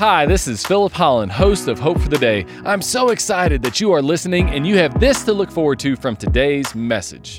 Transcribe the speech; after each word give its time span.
Hi, 0.00 0.24
this 0.24 0.48
is 0.48 0.64
Philip 0.64 0.94
Holland, 0.94 1.30
host 1.30 1.68
of 1.68 1.78
Hope 1.78 2.00
for 2.00 2.08
the 2.08 2.16
Day. 2.16 2.46
I'm 2.64 2.80
so 2.80 3.10
excited 3.10 3.62
that 3.64 3.82
you 3.82 3.92
are 3.92 4.00
listening 4.00 4.48
and 4.48 4.66
you 4.66 4.78
have 4.78 4.98
this 4.98 5.24
to 5.24 5.34
look 5.34 5.50
forward 5.50 5.78
to 5.80 5.94
from 5.94 6.16
today's 6.16 6.74
message. 6.74 7.38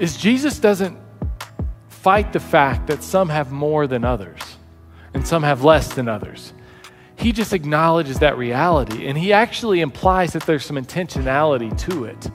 Is 0.00 0.16
Jesus 0.16 0.58
doesn't 0.58 0.98
fight 1.90 2.32
the 2.32 2.40
fact 2.40 2.86
that 2.86 3.02
some 3.02 3.28
have 3.28 3.52
more 3.52 3.86
than 3.86 4.06
others 4.06 4.40
and 5.12 5.28
some 5.28 5.42
have 5.42 5.64
less 5.64 5.92
than 5.92 6.08
others. 6.08 6.54
He 7.16 7.30
just 7.30 7.52
acknowledges 7.52 8.20
that 8.20 8.38
reality 8.38 9.06
and 9.06 9.18
he 9.18 9.34
actually 9.34 9.82
implies 9.82 10.32
that 10.32 10.46
there's 10.46 10.64
some 10.64 10.76
intentionality 10.76 11.76
to 11.90 12.04
it. 12.04 12.30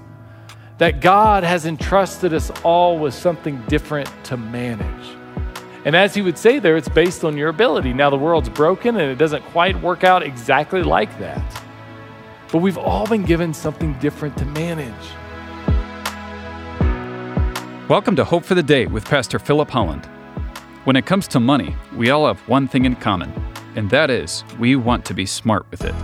That 0.77 1.01
God 1.01 1.43
has 1.43 1.65
entrusted 1.65 2.31
us 2.35 2.51
all 2.63 2.99
with 2.99 3.15
something 3.15 3.59
different 3.67 4.07
to 4.25 4.37
manage. 4.37 5.20
And 5.83 5.95
as 5.95 6.13
he 6.13 6.21
would 6.21 6.37
say 6.37 6.59
there, 6.59 6.77
it's 6.77 6.87
based 6.87 7.23
on 7.23 7.35
your 7.35 7.49
ability. 7.49 7.91
Now, 7.91 8.11
the 8.11 8.17
world's 8.17 8.49
broken 8.49 8.97
and 8.97 9.11
it 9.11 9.15
doesn't 9.15 9.43
quite 9.45 9.75
work 9.81 10.03
out 10.03 10.21
exactly 10.21 10.83
like 10.83 11.17
that. 11.17 11.63
But 12.51 12.59
we've 12.59 12.77
all 12.77 13.07
been 13.07 13.23
given 13.23 13.51
something 13.51 13.97
different 13.97 14.37
to 14.37 14.45
manage. 14.45 14.93
Welcome 17.89 18.15
to 18.17 18.23
Hope 18.23 18.45
for 18.45 18.53
the 18.53 18.61
Day 18.61 18.85
with 18.85 19.05
Pastor 19.05 19.39
Philip 19.39 19.71
Holland. 19.71 20.05
When 20.83 20.95
it 20.95 21.07
comes 21.07 21.27
to 21.29 21.39
money, 21.39 21.75
we 21.95 22.11
all 22.11 22.27
have 22.27 22.47
one 22.47 22.67
thing 22.67 22.85
in 22.85 22.95
common, 22.95 23.33
and 23.75 23.89
that 23.89 24.11
is 24.11 24.43
we 24.59 24.75
want 24.75 25.03
to 25.05 25.15
be 25.15 25.25
smart 25.25 25.65
with 25.71 25.83
it. 25.83 25.95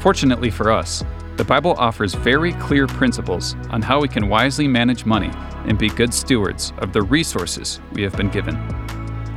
Fortunately 0.00 0.50
for 0.50 0.72
us, 0.72 1.04
the 1.36 1.44
Bible 1.44 1.74
offers 1.74 2.14
very 2.14 2.52
clear 2.54 2.88
principles 2.88 3.54
on 3.70 3.80
how 3.80 4.00
we 4.00 4.08
can 4.08 4.28
wisely 4.28 4.66
manage 4.66 5.04
money 5.04 5.30
and 5.66 5.78
be 5.78 5.88
good 5.88 6.12
stewards 6.12 6.72
of 6.78 6.92
the 6.92 7.02
resources 7.02 7.80
we 7.92 8.02
have 8.02 8.16
been 8.16 8.28
given 8.28 8.83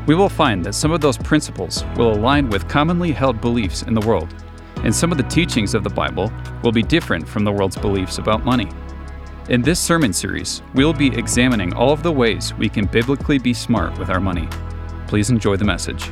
we 0.07 0.15
will 0.15 0.29
find 0.29 0.65
that 0.65 0.73
some 0.73 0.91
of 0.91 1.01
those 1.01 1.17
principles 1.17 1.83
will 1.97 2.13
align 2.13 2.49
with 2.49 2.69
commonly 2.69 3.11
held 3.11 3.41
beliefs 3.41 3.83
in 3.83 3.93
the 3.93 4.07
world, 4.07 4.33
and 4.77 4.95
some 4.95 5.11
of 5.11 5.17
the 5.17 5.23
teachings 5.25 5.75
of 5.75 5.83
the 5.83 5.89
Bible 5.89 6.31
will 6.63 6.71
be 6.71 6.81
different 6.81 7.27
from 7.27 7.43
the 7.43 7.51
world's 7.51 7.75
beliefs 7.75 8.17
about 8.17 8.45
money. 8.45 8.69
In 9.49 9.61
this 9.61 9.81
sermon 9.81 10.13
series, 10.13 10.61
we'll 10.73 10.93
be 10.93 11.07
examining 11.07 11.73
all 11.73 11.91
of 11.91 12.03
the 12.03 12.11
ways 12.11 12.53
we 12.53 12.69
can 12.69 12.85
biblically 12.85 13.37
be 13.37 13.53
smart 13.53 13.99
with 13.99 14.09
our 14.09 14.21
money. 14.21 14.47
Please 15.07 15.29
enjoy 15.29 15.57
the 15.57 15.65
message. 15.65 16.09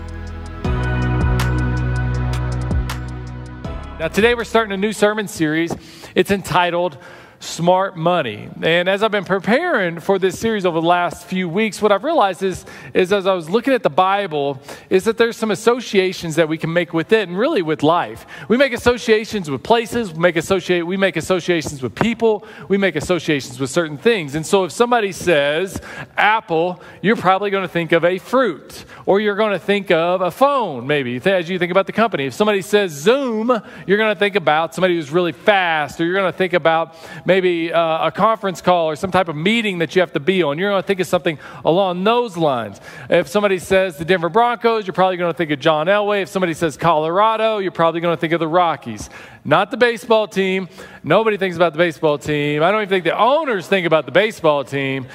Now, 3.97 4.09
today 4.09 4.35
we're 4.35 4.43
starting 4.43 4.73
a 4.73 4.77
new 4.77 4.91
sermon 4.91 5.29
series. 5.29 5.73
It's 6.15 6.31
entitled 6.31 6.97
smart 7.45 7.95
money. 7.95 8.49
And 8.61 8.89
as 8.89 9.03
I've 9.03 9.11
been 9.11 9.25
preparing 9.25 9.99
for 9.99 10.19
this 10.19 10.39
series 10.39 10.65
over 10.65 10.81
the 10.81 10.87
last 10.87 11.25
few 11.25 11.47
weeks, 11.47 11.81
what 11.81 11.91
I've 11.91 12.03
realized 12.03 12.43
is, 12.43 12.65
is 12.93 13.13
as 13.13 13.27
I 13.27 13.33
was 13.33 13.49
looking 13.49 13.73
at 13.73 13.83
the 13.83 13.89
Bible, 13.89 14.59
is 14.89 15.03
that 15.05 15.17
there's 15.17 15.37
some 15.37 15.51
associations 15.51 16.35
that 16.35 16.49
we 16.49 16.57
can 16.57 16.73
make 16.73 16.93
with 16.93 17.11
it 17.11 17.27
and 17.27 17.37
really 17.37 17.61
with 17.61 17.83
life. 17.83 18.25
We 18.47 18.57
make 18.57 18.73
associations 18.73 19.49
with 19.49 19.63
places, 19.63 20.11
we 20.13 20.19
make 20.19 20.35
associate 20.35 20.85
we 20.85 20.97
make 20.97 21.17
associations 21.17 21.81
with 21.81 21.95
people, 21.95 22.45
we 22.67 22.77
make 22.77 22.95
associations 22.95 23.59
with 23.59 23.69
certain 23.69 23.97
things. 23.97 24.35
And 24.35 24.45
so 24.45 24.63
if 24.63 24.71
somebody 24.71 25.11
says 25.11 25.81
apple, 26.17 26.81
you're 27.01 27.15
probably 27.15 27.49
going 27.49 27.63
to 27.63 27.71
think 27.71 27.91
of 27.91 28.03
a 28.03 28.17
fruit, 28.17 28.85
or 29.05 29.19
you're 29.19 29.35
going 29.35 29.53
to 29.53 29.59
think 29.59 29.91
of 29.91 30.21
a 30.21 30.31
phone, 30.31 30.87
maybe, 30.87 31.21
as 31.25 31.49
you 31.49 31.59
think 31.59 31.71
about 31.71 31.85
the 31.85 31.93
company. 31.93 32.25
If 32.25 32.33
somebody 32.33 32.61
says 32.61 32.91
Zoom, 32.91 33.47
you're 33.85 33.97
going 33.97 34.13
to 34.13 34.19
think 34.19 34.35
about 34.35 34.73
somebody 34.73 34.95
who's 34.95 35.11
really 35.11 35.31
fast, 35.31 35.99
or 35.99 36.05
you're 36.05 36.15
going 36.15 36.31
to 36.31 36.37
think 36.37 36.53
about 36.53 36.95
maybe 37.25 37.34
uh, 37.41 38.07
a 38.07 38.11
conference 38.11 38.61
call 38.61 38.89
or 38.89 38.95
some 38.95 39.11
type 39.11 39.27
of 39.27 39.35
meeting 39.35 39.79
that 39.79 39.95
you 39.95 40.01
have 40.01 40.13
to 40.13 40.19
be 40.19 40.43
on. 40.43 40.57
You're 40.57 40.71
going 40.71 40.81
to 40.81 40.87
think 40.87 40.99
of 40.99 41.07
something 41.07 41.39
along 41.63 42.03
those 42.03 42.37
lines. 42.37 42.79
If 43.09 43.27
somebody 43.27 43.59
says 43.59 43.97
the 43.97 44.05
Denver 44.05 44.29
Broncos, 44.29 44.87
you're 44.87 44.93
probably 44.93 45.17
going 45.17 45.33
to 45.33 45.37
think 45.37 45.51
of 45.51 45.59
John 45.59 45.87
Elway. 45.87 46.21
If 46.21 46.29
somebody 46.29 46.53
says 46.53 46.77
Colorado, 46.77 47.57
you're 47.57 47.71
probably 47.71 48.01
going 48.01 48.15
to 48.15 48.19
think 48.19 48.33
of 48.33 48.39
the 48.39 48.47
Rockies. 48.47 49.09
Not 49.43 49.71
the 49.71 49.77
baseball 49.77 50.27
team. 50.27 50.69
Nobody 51.03 51.37
thinks 51.37 51.55
about 51.55 51.73
the 51.73 51.79
baseball 51.79 52.17
team. 52.17 52.63
I 52.63 52.71
don't 52.71 52.81
even 52.81 52.89
think 52.89 53.03
the 53.03 53.17
owners 53.17 53.67
think 53.67 53.85
about 53.85 54.05
the 54.05 54.11
baseball 54.11 54.63
team. 54.63 55.07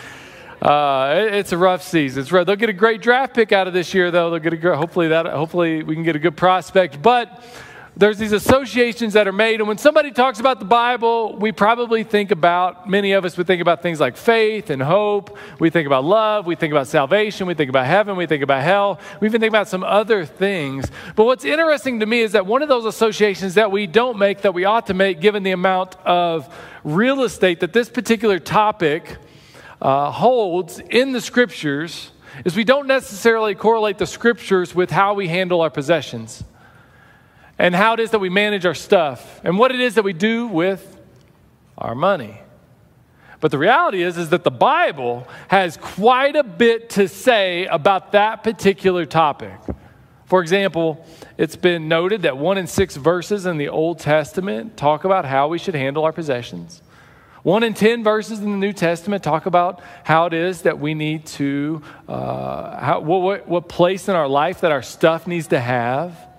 Uh, 0.62 1.14
it, 1.16 1.34
it's 1.34 1.52
a 1.52 1.58
rough 1.58 1.82
season. 1.82 2.24
Rough. 2.30 2.46
They'll 2.46 2.56
get 2.56 2.68
a 2.68 2.74
great 2.74 3.00
draft 3.00 3.34
pick 3.34 3.50
out 3.50 3.66
of 3.66 3.72
this 3.72 3.94
year, 3.94 4.10
though. 4.10 4.30
They'll 4.30 4.38
get 4.38 4.52
a 4.52 4.76
hopefully 4.76 5.08
that 5.08 5.26
hopefully 5.26 5.82
we 5.82 5.94
can 5.94 6.04
get 6.04 6.16
a 6.16 6.18
good 6.18 6.36
prospect. 6.36 7.00
But 7.00 7.42
there's 7.96 8.18
these 8.18 8.32
associations 8.32 9.14
that 9.14 9.26
are 9.26 9.32
made. 9.32 9.60
And 9.60 9.68
when 9.68 9.76
somebody 9.76 10.10
talks 10.10 10.38
about 10.38 10.58
the 10.58 10.64
Bible, 10.64 11.36
we 11.36 11.52
probably 11.52 12.04
think 12.04 12.30
about, 12.30 12.88
many 12.88 13.12
of 13.12 13.24
us 13.24 13.36
would 13.36 13.46
think 13.46 13.60
about 13.60 13.82
things 13.82 13.98
like 13.98 14.16
faith 14.16 14.70
and 14.70 14.80
hope. 14.80 15.36
We 15.58 15.70
think 15.70 15.86
about 15.86 16.04
love. 16.04 16.46
We 16.46 16.54
think 16.54 16.72
about 16.72 16.86
salvation. 16.86 17.46
We 17.46 17.54
think 17.54 17.68
about 17.68 17.86
heaven. 17.86 18.16
We 18.16 18.26
think 18.26 18.42
about 18.42 18.62
hell. 18.62 19.00
We 19.20 19.28
even 19.28 19.40
think 19.40 19.50
about 19.50 19.68
some 19.68 19.82
other 19.82 20.24
things. 20.24 20.90
But 21.16 21.24
what's 21.24 21.44
interesting 21.44 22.00
to 22.00 22.06
me 22.06 22.20
is 22.20 22.32
that 22.32 22.46
one 22.46 22.62
of 22.62 22.68
those 22.68 22.84
associations 22.84 23.54
that 23.54 23.70
we 23.70 23.86
don't 23.86 24.18
make, 24.18 24.42
that 24.42 24.54
we 24.54 24.64
ought 24.64 24.86
to 24.86 24.94
make, 24.94 25.20
given 25.20 25.42
the 25.42 25.52
amount 25.52 25.96
of 26.06 26.54
real 26.84 27.22
estate 27.22 27.60
that 27.60 27.72
this 27.72 27.88
particular 27.88 28.38
topic 28.38 29.16
uh, 29.82 30.10
holds 30.10 30.78
in 30.78 31.12
the 31.12 31.20
scriptures, 31.20 32.12
is 32.44 32.54
we 32.54 32.64
don't 32.64 32.86
necessarily 32.86 33.54
correlate 33.54 33.98
the 33.98 34.06
scriptures 34.06 34.74
with 34.74 34.90
how 34.90 35.12
we 35.14 35.26
handle 35.26 35.60
our 35.60 35.70
possessions 35.70 36.44
and 37.60 37.74
how 37.74 37.92
it 37.92 38.00
is 38.00 38.10
that 38.10 38.20
we 38.20 38.30
manage 38.30 38.64
our 38.64 38.74
stuff 38.74 39.38
and 39.44 39.58
what 39.58 39.70
it 39.70 39.80
is 39.80 39.94
that 39.96 40.02
we 40.02 40.14
do 40.14 40.46
with 40.46 40.98
our 41.76 41.94
money. 41.94 42.40
But 43.38 43.50
the 43.50 43.58
reality 43.58 44.02
is 44.02 44.16
is 44.16 44.30
that 44.30 44.44
the 44.44 44.50
Bible 44.50 45.28
has 45.48 45.76
quite 45.76 46.36
a 46.36 46.42
bit 46.42 46.88
to 46.90 47.06
say 47.06 47.66
about 47.66 48.12
that 48.12 48.42
particular 48.42 49.04
topic. 49.04 49.58
For 50.24 50.40
example, 50.40 51.04
it's 51.36 51.56
been 51.56 51.86
noted 51.86 52.22
that 52.22 52.38
one 52.38 52.56
in 52.56 52.66
six 52.66 52.96
verses 52.96 53.44
in 53.44 53.58
the 53.58 53.68
Old 53.68 53.98
Testament 53.98 54.78
talk 54.78 55.04
about 55.04 55.26
how 55.26 55.48
we 55.48 55.58
should 55.58 55.74
handle 55.74 56.04
our 56.04 56.12
possessions. 56.12 56.80
One 57.42 57.62
in 57.62 57.74
ten 57.74 58.02
verses 58.02 58.38
in 58.38 58.52
the 58.52 58.56
New 58.56 58.72
Testament 58.72 59.22
talk 59.22 59.44
about 59.44 59.82
how 60.02 60.24
it 60.26 60.32
is 60.32 60.62
that 60.62 60.78
we 60.78 60.94
need 60.94 61.26
to, 61.26 61.82
uh, 62.08 62.80
how, 62.80 63.00
what, 63.00 63.46
what 63.46 63.68
place 63.68 64.08
in 64.08 64.16
our 64.16 64.28
life 64.28 64.62
that 64.62 64.72
our 64.72 64.82
stuff 64.82 65.26
needs 65.26 65.48
to 65.48 65.60
have. 65.60 66.29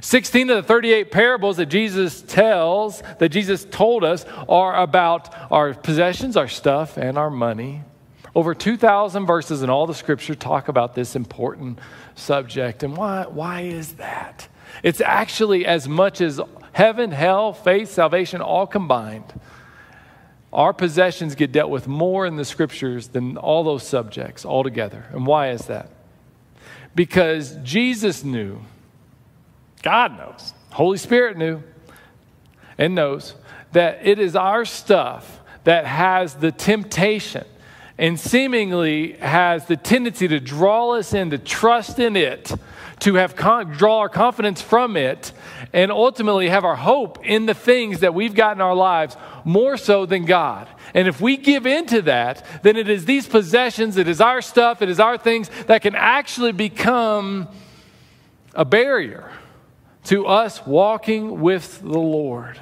16 0.00 0.50
of 0.50 0.56
the 0.56 0.62
38 0.62 1.10
parables 1.10 1.56
that 1.58 1.66
Jesus 1.66 2.22
tells, 2.22 3.02
that 3.18 3.28
Jesus 3.30 3.64
told 3.64 4.04
us, 4.04 4.24
are 4.48 4.76
about 4.76 5.34
our 5.50 5.74
possessions, 5.74 6.36
our 6.36 6.48
stuff, 6.48 6.96
and 6.96 7.16
our 7.16 7.30
money. 7.30 7.82
Over 8.34 8.54
2,000 8.54 9.26
verses 9.26 9.62
in 9.62 9.70
all 9.70 9.86
the 9.86 9.94
scripture 9.94 10.34
talk 10.34 10.68
about 10.68 10.94
this 10.94 11.16
important 11.16 11.78
subject. 12.14 12.82
And 12.82 12.96
why, 12.96 13.24
why 13.26 13.62
is 13.62 13.94
that? 13.94 14.48
It's 14.82 15.00
actually 15.00 15.64
as 15.64 15.88
much 15.88 16.20
as 16.20 16.40
heaven, 16.72 17.12
hell, 17.12 17.54
faith, 17.54 17.90
salvation, 17.90 18.42
all 18.42 18.66
combined. 18.66 19.40
Our 20.52 20.72
possessions 20.72 21.34
get 21.34 21.52
dealt 21.52 21.70
with 21.70 21.88
more 21.88 22.26
in 22.26 22.36
the 22.36 22.44
scriptures 22.44 23.08
than 23.08 23.36
all 23.36 23.64
those 23.64 23.86
subjects 23.86 24.44
altogether. 24.44 25.06
And 25.12 25.26
why 25.26 25.50
is 25.50 25.66
that? 25.66 25.90
Because 26.94 27.56
Jesus 27.62 28.24
knew 28.24 28.60
God 29.86 30.18
knows. 30.18 30.52
Holy 30.72 30.98
Spirit 30.98 31.36
knew 31.36 31.62
and 32.76 32.96
knows 32.96 33.36
that 33.70 34.04
it 34.04 34.18
is 34.18 34.34
our 34.34 34.64
stuff 34.64 35.40
that 35.62 35.86
has 35.86 36.34
the 36.34 36.50
temptation 36.50 37.44
and 37.96 38.18
seemingly 38.18 39.12
has 39.12 39.66
the 39.66 39.76
tendency 39.76 40.26
to 40.26 40.40
draw 40.40 40.96
us 40.96 41.14
in 41.14 41.30
to 41.30 41.38
trust 41.38 42.00
in 42.00 42.16
it, 42.16 42.52
to 42.98 43.14
have 43.14 43.36
con- 43.36 43.68
draw 43.68 44.00
our 44.00 44.08
confidence 44.08 44.60
from 44.60 44.96
it, 44.96 45.30
and 45.72 45.92
ultimately 45.92 46.48
have 46.48 46.64
our 46.64 46.74
hope 46.74 47.24
in 47.24 47.46
the 47.46 47.54
things 47.54 48.00
that 48.00 48.12
we've 48.12 48.34
got 48.34 48.56
in 48.56 48.60
our 48.60 48.74
lives 48.74 49.16
more 49.44 49.76
so 49.76 50.04
than 50.04 50.24
God. 50.24 50.66
And 50.94 51.06
if 51.06 51.20
we 51.20 51.36
give 51.36 51.64
into 51.64 52.02
that, 52.02 52.44
then 52.64 52.76
it 52.76 52.88
is 52.88 53.04
these 53.04 53.28
possessions, 53.28 53.98
it 53.98 54.08
is 54.08 54.20
our 54.20 54.42
stuff, 54.42 54.82
it 54.82 54.88
is 54.88 54.98
our 54.98 55.16
things 55.16 55.48
that 55.68 55.82
can 55.82 55.94
actually 55.94 56.50
become 56.50 57.46
a 58.52 58.64
barrier 58.64 59.30
to 60.06 60.26
us 60.26 60.64
walking 60.64 61.40
with 61.40 61.80
the 61.80 61.98
Lord. 61.98 62.60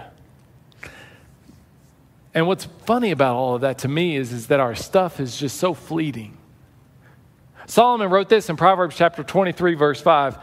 And 2.32 2.46
what's 2.46 2.64
funny 2.64 3.10
about 3.10 3.36
all 3.36 3.54
of 3.54 3.60
that 3.60 3.78
to 3.78 3.88
me 3.88 4.16
is, 4.16 4.32
is 4.32 4.48
that 4.48 4.60
our 4.60 4.74
stuff 4.74 5.20
is 5.20 5.36
just 5.36 5.58
so 5.58 5.74
fleeting. 5.74 6.36
Solomon 7.66 8.10
wrote 8.10 8.28
this 8.28 8.48
in 8.48 8.56
Proverbs 8.56 8.96
chapter 8.96 9.22
23, 9.22 9.74
verse 9.74 10.00
5 10.00 10.38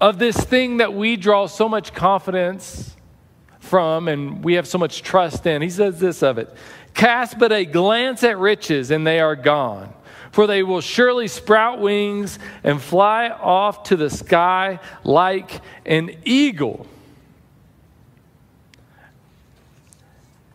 Of 0.00 0.18
this 0.18 0.36
thing 0.36 0.78
that 0.78 0.94
we 0.94 1.16
draw 1.16 1.46
so 1.46 1.68
much 1.68 1.92
confidence 1.92 2.96
from 3.60 4.08
and 4.08 4.42
we 4.42 4.54
have 4.54 4.66
so 4.66 4.78
much 4.78 5.02
trust 5.02 5.46
in, 5.46 5.60
he 5.60 5.70
says 5.70 6.00
this 6.00 6.22
of 6.22 6.38
it 6.38 6.54
Cast 6.94 7.38
but 7.38 7.52
a 7.52 7.66
glance 7.66 8.24
at 8.24 8.38
riches, 8.38 8.90
and 8.90 9.06
they 9.06 9.20
are 9.20 9.36
gone 9.36 9.92
for 10.32 10.46
they 10.46 10.62
will 10.62 10.80
surely 10.80 11.28
sprout 11.28 11.80
wings 11.80 12.38
and 12.62 12.80
fly 12.80 13.28
off 13.28 13.84
to 13.84 13.96
the 13.96 14.10
sky 14.10 14.80
like 15.04 15.60
an 15.86 16.10
eagle. 16.24 16.86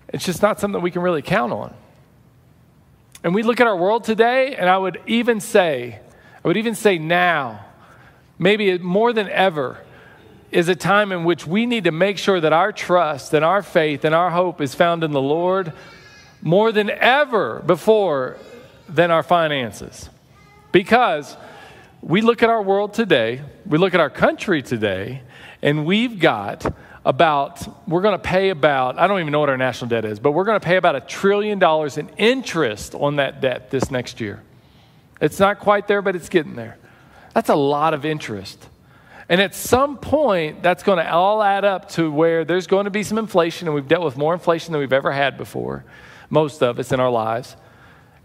It's 0.09 0.25
just 0.25 0.41
not 0.41 0.59
something 0.59 0.81
we 0.81 0.91
can 0.91 1.01
really 1.01 1.23
count 1.23 1.51
on. 1.51 1.73
And 3.23 3.33
we 3.33 3.41
look 3.41 3.59
at 3.59 3.67
our 3.67 3.75
world 3.75 4.03
today, 4.03 4.55
and 4.55 4.69
I 4.69 4.77
would 4.77 4.99
even 5.07 5.39
say, 5.39 5.99
I 6.43 6.47
would 6.47 6.57
even 6.57 6.75
say 6.75 6.97
now, 6.97 7.65
maybe 8.37 8.77
more 8.77 9.13
than 9.13 9.29
ever, 9.29 9.79
is 10.51 10.69
a 10.69 10.75
time 10.75 11.11
in 11.11 11.23
which 11.23 11.47
we 11.47 11.65
need 11.65 11.85
to 11.85 11.91
make 11.91 12.19
sure 12.19 12.39
that 12.39 12.53
our 12.53 12.71
trust 12.71 13.33
and 13.33 13.43
our 13.43 13.63
faith 13.63 14.05
and 14.05 14.13
our 14.13 14.29
hope 14.29 14.61
is 14.61 14.75
found 14.75 15.03
in 15.03 15.11
the 15.11 15.21
Lord 15.21 15.73
more 16.43 16.71
than 16.71 16.91
ever 16.91 17.63
before 17.65 18.37
than 18.87 19.11
our 19.11 19.23
finances. 19.23 20.09
Because 20.71 21.35
we 22.01 22.21
look 22.21 22.43
at 22.43 22.49
our 22.49 22.61
world 22.61 22.93
today, 22.93 23.41
we 23.65 23.77
look 23.77 23.93
at 23.93 23.99
our 23.99 24.09
country 24.09 24.61
today, 24.61 25.21
and 25.61 25.85
we've 25.85 26.19
got 26.19 26.65
about, 27.05 27.87
we're 27.87 28.01
going 28.01 28.17
to 28.17 28.23
pay 28.23 28.49
about, 28.49 28.97
I 28.97 29.07
don't 29.07 29.19
even 29.19 29.31
know 29.31 29.39
what 29.39 29.49
our 29.49 29.57
national 29.57 29.89
debt 29.89 30.05
is, 30.05 30.19
but 30.19 30.31
we're 30.31 30.45
going 30.45 30.59
to 30.59 30.65
pay 30.65 30.77
about 30.77 30.95
a 30.95 31.01
trillion 31.01 31.59
dollars 31.59 31.97
in 31.97 32.09
interest 32.17 32.95
on 32.95 33.17
that 33.17 33.41
debt 33.41 33.71
this 33.71 33.91
next 33.91 34.21
year. 34.21 34.41
It's 35.21 35.39
not 35.39 35.59
quite 35.59 35.87
there, 35.87 36.01
but 36.01 36.15
it's 36.15 36.29
getting 36.29 36.55
there. 36.55 36.77
That's 37.33 37.49
a 37.49 37.55
lot 37.55 37.93
of 37.93 38.05
interest. 38.05 38.67
And 39.29 39.41
at 39.41 39.55
some 39.55 39.97
point, 39.97 40.61
that's 40.61 40.83
going 40.83 40.97
to 40.97 41.09
all 41.09 41.41
add 41.41 41.65
up 41.65 41.89
to 41.91 42.11
where 42.11 42.45
there's 42.45 42.67
going 42.67 42.85
to 42.85 42.91
be 42.91 43.03
some 43.03 43.17
inflation, 43.17 43.67
and 43.67 43.75
we've 43.75 43.87
dealt 43.87 44.03
with 44.03 44.17
more 44.17 44.33
inflation 44.33 44.73
than 44.73 44.79
we've 44.79 44.93
ever 44.93 45.11
had 45.11 45.37
before, 45.37 45.85
most 46.29 46.61
of 46.61 46.77
us 46.79 46.91
in 46.91 46.99
our 46.99 47.09
lives. 47.09 47.55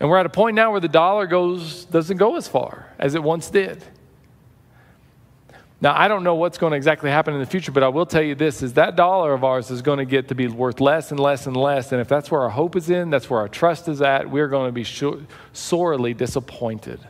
And 0.01 0.09
we're 0.09 0.19
at 0.19 0.27
a 0.27 0.31
point 0.31 0.55
now 0.55 0.71
where 0.71 0.81
the 0.81 0.89
dollar 0.89 1.27
goes, 1.27 1.85
doesn't 1.87 2.19
go 2.19 2.37
as 2.37 2.47
far 2.47 2.87
as 2.99 3.15
it 3.15 3.23
once 3.23 3.51
did. 3.51 3.83
Now, 5.81 5.97
I 5.97 6.09
don't 6.09 6.25
know 6.25 6.35
what's 6.35 6.59
going 6.59 6.73
to 6.73 6.77
exactly 6.77 7.09
happen 7.09 7.35
in 7.35 7.41
the 7.41 7.47
future, 7.47 7.71
but 7.71 7.85
I 7.85 7.89
will 7.89 8.07
tell 8.07 8.23
you 8.23 8.35
this 8.35 8.63
is 8.63 8.73
that 8.75 8.97
dollar 8.97 9.33
of 9.33 9.45
ours 9.45 9.71
is 9.71 9.81
going 9.81 9.99
to 9.99 10.05
get 10.05 10.29
to 10.29 10.35
be 10.35 10.49
worth 10.49 10.81
less 10.81 11.13
and 11.13 11.21
less 11.21 11.47
and 11.47 11.57
less. 11.57 11.93
And 11.93 12.01
if 12.01 12.09
that's 12.09 12.33
where 12.33 12.41
our 12.43 12.49
hope 12.51 12.75
is 12.75 12.91
in, 12.91 13.11
that's 13.11 13.31
where 13.31 13.39
our 13.39 13.49
trust 13.49 13.87
is 13.87 14.03
at, 14.03 14.29
we're 14.29 14.49
going 14.49 14.69
to 14.69 14.73
be 14.73 14.85
sorely 15.53 16.15
disappointed. 16.15 17.01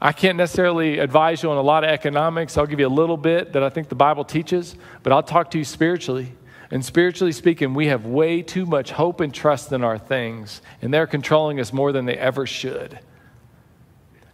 I 0.00 0.12
can't 0.12 0.38
necessarily 0.38 0.98
advise 0.98 1.42
you 1.42 1.50
on 1.50 1.58
a 1.58 1.62
lot 1.62 1.84
of 1.84 1.90
economics. 1.90 2.56
I'll 2.56 2.66
give 2.66 2.80
you 2.80 2.86
a 2.86 2.88
little 2.88 3.18
bit 3.18 3.52
that 3.52 3.62
I 3.62 3.68
think 3.68 3.90
the 3.90 3.94
Bible 3.94 4.24
teaches, 4.24 4.74
but 5.02 5.12
I'll 5.12 5.22
talk 5.22 5.50
to 5.50 5.58
you 5.58 5.64
spiritually. 5.64 6.32
And 6.70 6.84
spiritually 6.84 7.32
speaking, 7.32 7.74
we 7.74 7.88
have 7.88 8.06
way 8.06 8.42
too 8.42 8.64
much 8.64 8.92
hope 8.92 9.20
and 9.20 9.34
trust 9.34 9.72
in 9.72 9.82
our 9.82 9.98
things, 9.98 10.62
and 10.80 10.94
they're 10.94 11.06
controlling 11.06 11.58
us 11.58 11.72
more 11.72 11.90
than 11.90 12.06
they 12.06 12.16
ever 12.16 12.46
should. 12.46 13.00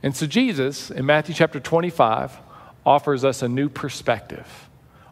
And 0.02 0.14
so, 0.14 0.26
Jesus, 0.26 0.90
in 0.90 1.06
Matthew 1.06 1.34
chapter 1.34 1.58
25, 1.58 2.38
offers 2.84 3.24
us 3.24 3.42
a 3.42 3.48
new 3.48 3.68
perspective 3.68 4.68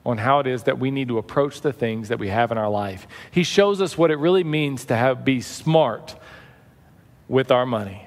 on 0.07 0.19
how 0.19 0.39
it 0.39 0.47
is 0.47 0.65
that 0.65 0.79
we 0.79 0.91
need 0.91 1.09
to 1.09 1.17
approach 1.17 1.63
the 1.63 1.73
things 1.73 2.09
that 2.09 2.19
we 2.19 2.29
have 2.29 2.53
in 2.53 2.59
our 2.59 2.69
life. 2.69 3.07
He 3.31 3.43
shows 3.43 3.81
us 3.81 3.97
what 3.97 4.11
it 4.11 4.17
really 4.17 4.45
means 4.45 4.85
to 4.87 4.97
have, 4.97 5.25
be 5.25 5.41
smart 5.41 6.15
with 7.27 7.51
our 7.51 7.65
money. 7.65 8.07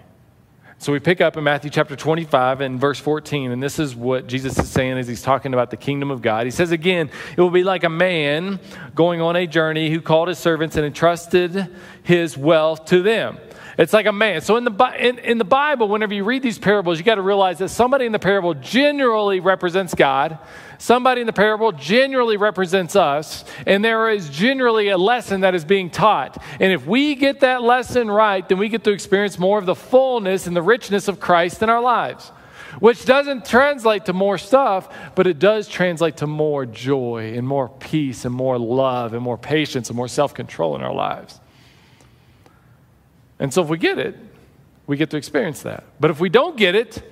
So 0.80 0.94
we 0.94 1.00
pick 1.00 1.22
up 1.22 1.36
in 1.36 1.44
Matthew 1.44 1.72
chapter 1.72 1.96
25 1.96 2.62
and 2.62 2.80
verse 2.80 3.00
14, 3.00 3.52
and 3.52 3.64
this 3.64 3.80
is 3.80 3.96
what 3.96 4.28
Jesus 4.28 4.60
is 4.60 4.70
saying 4.70 5.00
as 5.00 5.08
he's 5.08 5.24
talking 5.24 5.56
about 5.56 5.72
the 5.72 5.78
kingdom 5.78 6.12
of 6.12 6.22
God. 6.22 6.46
He 6.46 6.52
says 6.52 6.72
again, 6.72 7.10
it 7.36 7.42
will 7.42 7.50
be 7.50 7.64
like 7.64 7.84
a 7.84 7.90
man 7.90 8.60
going 8.94 9.20
on 9.20 9.36
a 9.36 9.48
journey 9.48 9.90
who 9.90 10.02
called 10.02 10.28
his 10.28 10.38
servants 10.38 10.76
and 10.76 10.86
entrusted 10.86 11.68
his 12.04 12.38
wealth 12.38 12.86
to 12.86 13.02
them. 13.02 13.40
It's 13.78 13.94
like 13.94 14.08
a 14.08 14.12
man. 14.12 14.42
So 14.42 14.58
in 14.58 14.64
the, 14.64 14.94
in, 14.98 15.20
in 15.20 15.38
the 15.38 15.46
Bible, 15.46 15.88
whenever 15.88 16.12
you 16.12 16.24
read 16.24 16.42
these 16.42 16.58
parables, 16.58 16.98
you 16.98 17.04
got 17.04 17.16
to 17.16 17.22
realize 17.22 17.60
that 17.60 17.70
somebody 17.70 18.08
in 18.08 18.12
the 18.12 18.18
parable 18.20 18.56
generally 18.56 19.40
represents 19.40 19.94
God. 19.94 20.40
Somebody 20.80 21.22
in 21.22 21.28
the 21.28 21.34
parable 21.34 21.72
generally 21.72 22.38
represents 22.38 22.96
us, 22.96 23.46
and 23.68 23.86
there 23.86 24.10
is 24.10 24.30
generally 24.30 24.90
a 24.90 24.98
lesson 24.98 25.42
that 25.42 25.54
is 25.54 25.64
being 25.64 25.92
taught. 25.92 26.42
And 26.60 26.72
if 26.72 26.88
we 26.88 27.14
get 27.14 27.42
that 27.42 27.62
lesson 27.62 28.10
right, 28.10 28.48
then 28.48 28.58
we 28.58 28.68
get 28.68 28.84
to 28.86 28.92
experience 28.92 29.38
more 29.38 29.60
of 29.60 29.68
the 29.68 29.76
fullness 29.76 30.48
and 30.48 30.56
the 30.56 30.62
richness 30.62 31.08
of 31.08 31.20
Christ 31.20 31.62
in 31.62 31.70
our 31.70 31.82
lives, 31.82 32.30
which 32.80 33.06
doesn't 33.06 33.46
translate 33.46 34.06
to 34.06 34.14
more 34.14 34.40
stuff, 34.40 34.92
but 35.14 35.28
it 35.28 35.38
does 35.38 35.68
translate 35.68 36.18
to 36.18 36.28
more 36.28 36.66
joy 36.66 37.34
and 37.36 37.48
more 37.48 37.70
peace 37.70 38.26
and 38.26 38.34
more 38.34 38.58
love 38.58 39.14
and 39.14 39.22
more 39.22 39.38
patience 39.38 39.90
and 39.90 39.98
more 39.98 40.08
self 40.08 40.34
control 40.34 40.76
in 40.76 40.82
our 40.82 40.94
lives. 40.94 41.40
And 43.40 43.54
so 43.54 43.62
if 43.62 43.70
we 43.70 43.78
get 43.78 44.00
it, 44.00 44.18
we 44.88 44.98
get 44.98 45.10
to 45.12 45.18
experience 45.18 45.62
that. 45.64 45.84
But 46.00 46.12
if 46.12 46.20
we 46.20 46.30
don't 46.30 46.58
get 46.58 46.76
it, 46.76 47.04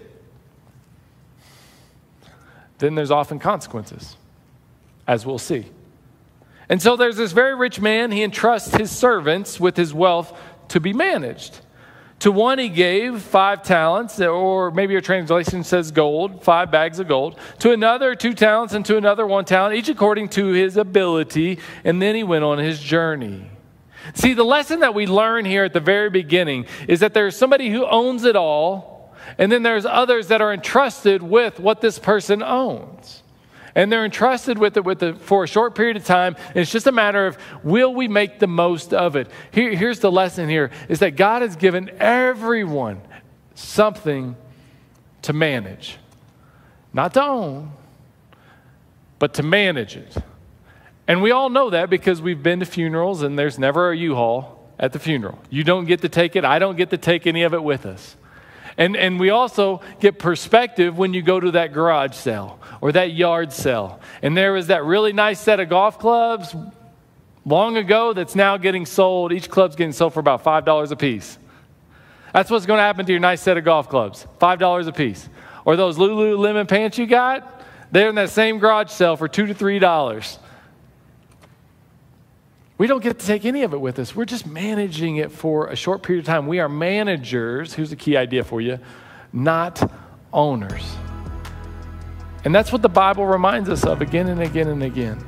then 2.77 2.95
there's 2.95 3.11
often 3.11 3.39
consequences, 3.39 4.15
as 5.07 5.25
we'll 5.25 5.37
see. 5.37 5.65
And 6.67 6.81
so 6.81 6.95
there's 6.95 7.17
this 7.17 7.31
very 7.31 7.55
rich 7.55 7.79
man, 7.79 8.11
he 8.11 8.23
entrusts 8.23 8.75
his 8.75 8.91
servants 8.91 9.59
with 9.59 9.77
his 9.77 9.93
wealth 9.93 10.37
to 10.69 10.79
be 10.79 10.93
managed. 10.93 11.59
To 12.19 12.31
one, 12.31 12.59
he 12.59 12.69
gave 12.69 13.21
five 13.21 13.61
talents, 13.61 14.19
or 14.21 14.71
maybe 14.71 14.93
your 14.93 15.01
translation 15.01 15.63
says 15.63 15.91
gold, 15.91 16.43
five 16.43 16.71
bags 16.71 16.99
of 16.99 17.07
gold. 17.07 17.37
To 17.59 17.71
another, 17.71 18.15
two 18.15 18.33
talents, 18.33 18.73
and 18.73 18.85
to 18.85 18.97
another, 18.97 19.27
one 19.27 19.45
talent, 19.45 19.75
each 19.75 19.89
according 19.89 20.29
to 20.29 20.47
his 20.47 20.77
ability. 20.77 21.59
And 21.83 22.01
then 22.01 22.15
he 22.15 22.23
went 22.23 22.45
on 22.45 22.57
his 22.57 22.79
journey. 22.79 23.49
See, 24.13 24.33
the 24.33 24.43
lesson 24.43 24.81
that 24.81 24.93
we 24.93 25.07
learn 25.07 25.45
here 25.45 25.63
at 25.63 25.73
the 25.73 25.79
very 25.79 26.09
beginning 26.09 26.65
is 26.87 26.99
that 26.99 27.13
there's 27.13 27.35
somebody 27.35 27.69
who 27.69 27.85
owns 27.85 28.23
it 28.23 28.35
all, 28.35 29.13
and 29.37 29.51
then 29.51 29.63
there's 29.63 29.85
others 29.85 30.27
that 30.27 30.41
are 30.41 30.53
entrusted 30.53 31.23
with 31.23 31.59
what 31.59 31.81
this 31.81 31.97
person 31.97 32.43
owns. 32.43 33.23
And 33.73 33.91
they're 33.91 34.05
entrusted 34.05 34.57
with 34.57 34.77
it, 34.77 34.85
with 34.85 35.03
it 35.03 35.19
for 35.19 35.43
a 35.43 35.47
short 35.47 35.75
period 35.75 35.97
of 35.97 36.05
time. 36.05 36.37
And 36.49 36.57
it's 36.57 36.71
just 36.71 36.87
a 36.87 36.93
matter 36.93 37.27
of 37.27 37.37
will 37.61 37.93
we 37.93 38.07
make 38.07 38.39
the 38.39 38.47
most 38.47 38.93
of 38.93 39.17
it? 39.17 39.29
Here, 39.51 39.75
here's 39.75 39.99
the 39.99 40.11
lesson 40.11 40.47
here 40.47 40.71
is 40.87 40.99
that 40.99 41.17
God 41.17 41.41
has 41.41 41.57
given 41.57 41.91
everyone 41.99 43.01
something 43.53 44.37
to 45.23 45.33
manage, 45.33 45.97
not 46.93 47.13
to 47.15 47.23
own, 47.23 47.71
but 49.19 49.33
to 49.33 49.43
manage 49.43 49.97
it. 49.97 50.15
And 51.07 51.21
we 51.21 51.31
all 51.31 51.49
know 51.49 51.69
that 51.69 51.89
because 51.89 52.21
we've 52.21 52.41
been 52.41 52.59
to 52.61 52.65
funerals 52.65 53.21
and 53.21 53.37
there's 53.37 53.59
never 53.59 53.91
a 53.91 53.97
U-Haul 53.97 54.69
at 54.79 54.91
the 54.91 54.99
funeral. 54.99 55.39
You 55.49 55.63
don't 55.63 55.85
get 55.85 56.01
to 56.01 56.09
take 56.09 56.35
it, 56.35 56.43
I 56.43 56.59
don't 56.59 56.75
get 56.75 56.89
to 56.89 56.97
take 56.97 57.27
any 57.27 57.43
of 57.43 57.53
it 57.53 57.63
with 57.63 57.85
us. 57.85 58.15
And, 58.77 58.97
and 58.97 59.19
we 59.19 59.29
also 59.29 59.81
get 59.99 60.19
perspective 60.19 60.97
when 60.97 61.13
you 61.13 61.21
go 61.21 61.39
to 61.39 61.51
that 61.51 61.71
garage 61.71 62.13
sale 62.13 62.59
or 62.81 62.91
that 62.91 63.13
yard 63.13 63.53
sale. 63.53 64.01
And 64.21 64.35
there 64.35 64.51
was 64.51 64.67
that 64.67 64.83
really 64.83 65.13
nice 65.13 65.39
set 65.39 65.59
of 65.59 65.69
golf 65.69 65.97
clubs 65.97 66.53
long 67.45 67.77
ago 67.77 68.11
that's 68.11 68.35
now 68.35 68.57
getting 68.57 68.85
sold. 68.85 69.31
Each 69.31 69.49
club's 69.49 69.77
getting 69.77 69.93
sold 69.93 70.13
for 70.13 70.19
about 70.19 70.43
$5 70.43 70.91
a 70.91 70.95
piece. 70.95 71.37
That's 72.33 72.49
what's 72.49 72.65
going 72.65 72.79
to 72.79 72.83
happen 72.83 73.05
to 73.05 73.13
your 73.13 73.21
nice 73.21 73.41
set 73.41 73.55
of 73.57 73.63
golf 73.63 73.87
clubs 73.87 74.27
$5 74.41 74.87
a 74.87 74.91
piece. 74.91 75.29
Or 75.63 75.77
those 75.77 75.97
Lululemon 75.97 76.67
pants 76.67 76.97
you 76.97 77.07
got, 77.07 77.61
they're 77.91 78.09
in 78.09 78.15
that 78.15 78.29
same 78.29 78.59
garage 78.59 78.89
sale 78.89 79.15
for 79.15 79.29
2 79.29 79.47
to 79.47 79.55
$3. 79.55 80.37
We 82.77 82.87
don't 82.87 83.01
get 83.01 83.19
to 83.19 83.25
take 83.25 83.45
any 83.45 83.63
of 83.63 83.73
it 83.73 83.79
with 83.79 83.99
us. 83.99 84.15
We're 84.15 84.25
just 84.25 84.45
managing 84.45 85.15
it 85.17 85.31
for 85.31 85.67
a 85.67 85.75
short 85.75 86.03
period 86.03 86.23
of 86.23 86.25
time. 86.25 86.45
We 86.45 86.59
are 86.59 86.67
managers. 86.67 87.73
Here's 87.73 87.91
a 87.91 87.95
key 87.95 88.17
idea 88.17 88.43
for 88.43 88.61
you 88.61 88.79
not 89.31 89.91
owners. 90.31 90.95
And 92.45 92.53
that's 92.53 92.71
what 92.71 92.81
the 92.81 92.89
Bible 92.89 93.25
reminds 93.25 93.69
us 93.69 93.85
of 93.85 94.01
again 94.01 94.27
and 94.27 94.41
again 94.41 94.67
and 94.67 94.83
again. 94.83 95.23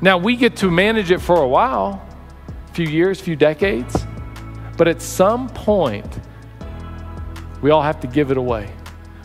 Now, 0.00 0.18
we 0.18 0.36
get 0.36 0.56
to 0.56 0.70
manage 0.70 1.10
it 1.10 1.20
for 1.20 1.42
a 1.42 1.48
while, 1.48 2.06
a 2.68 2.72
few 2.72 2.86
years, 2.86 3.20
a 3.20 3.24
few 3.24 3.36
decades, 3.36 4.06
but 4.76 4.86
at 4.86 5.00
some 5.00 5.48
point, 5.48 6.20
we 7.62 7.70
all 7.70 7.82
have 7.82 8.00
to 8.00 8.06
give 8.06 8.30
it 8.30 8.36
away. 8.36 8.70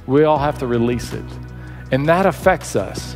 We 0.07 0.23
all 0.23 0.39
have 0.39 0.57
to 0.59 0.67
release 0.67 1.13
it. 1.13 1.25
And 1.91 2.07
that 2.07 2.25
affects 2.25 2.75
us. 2.75 3.15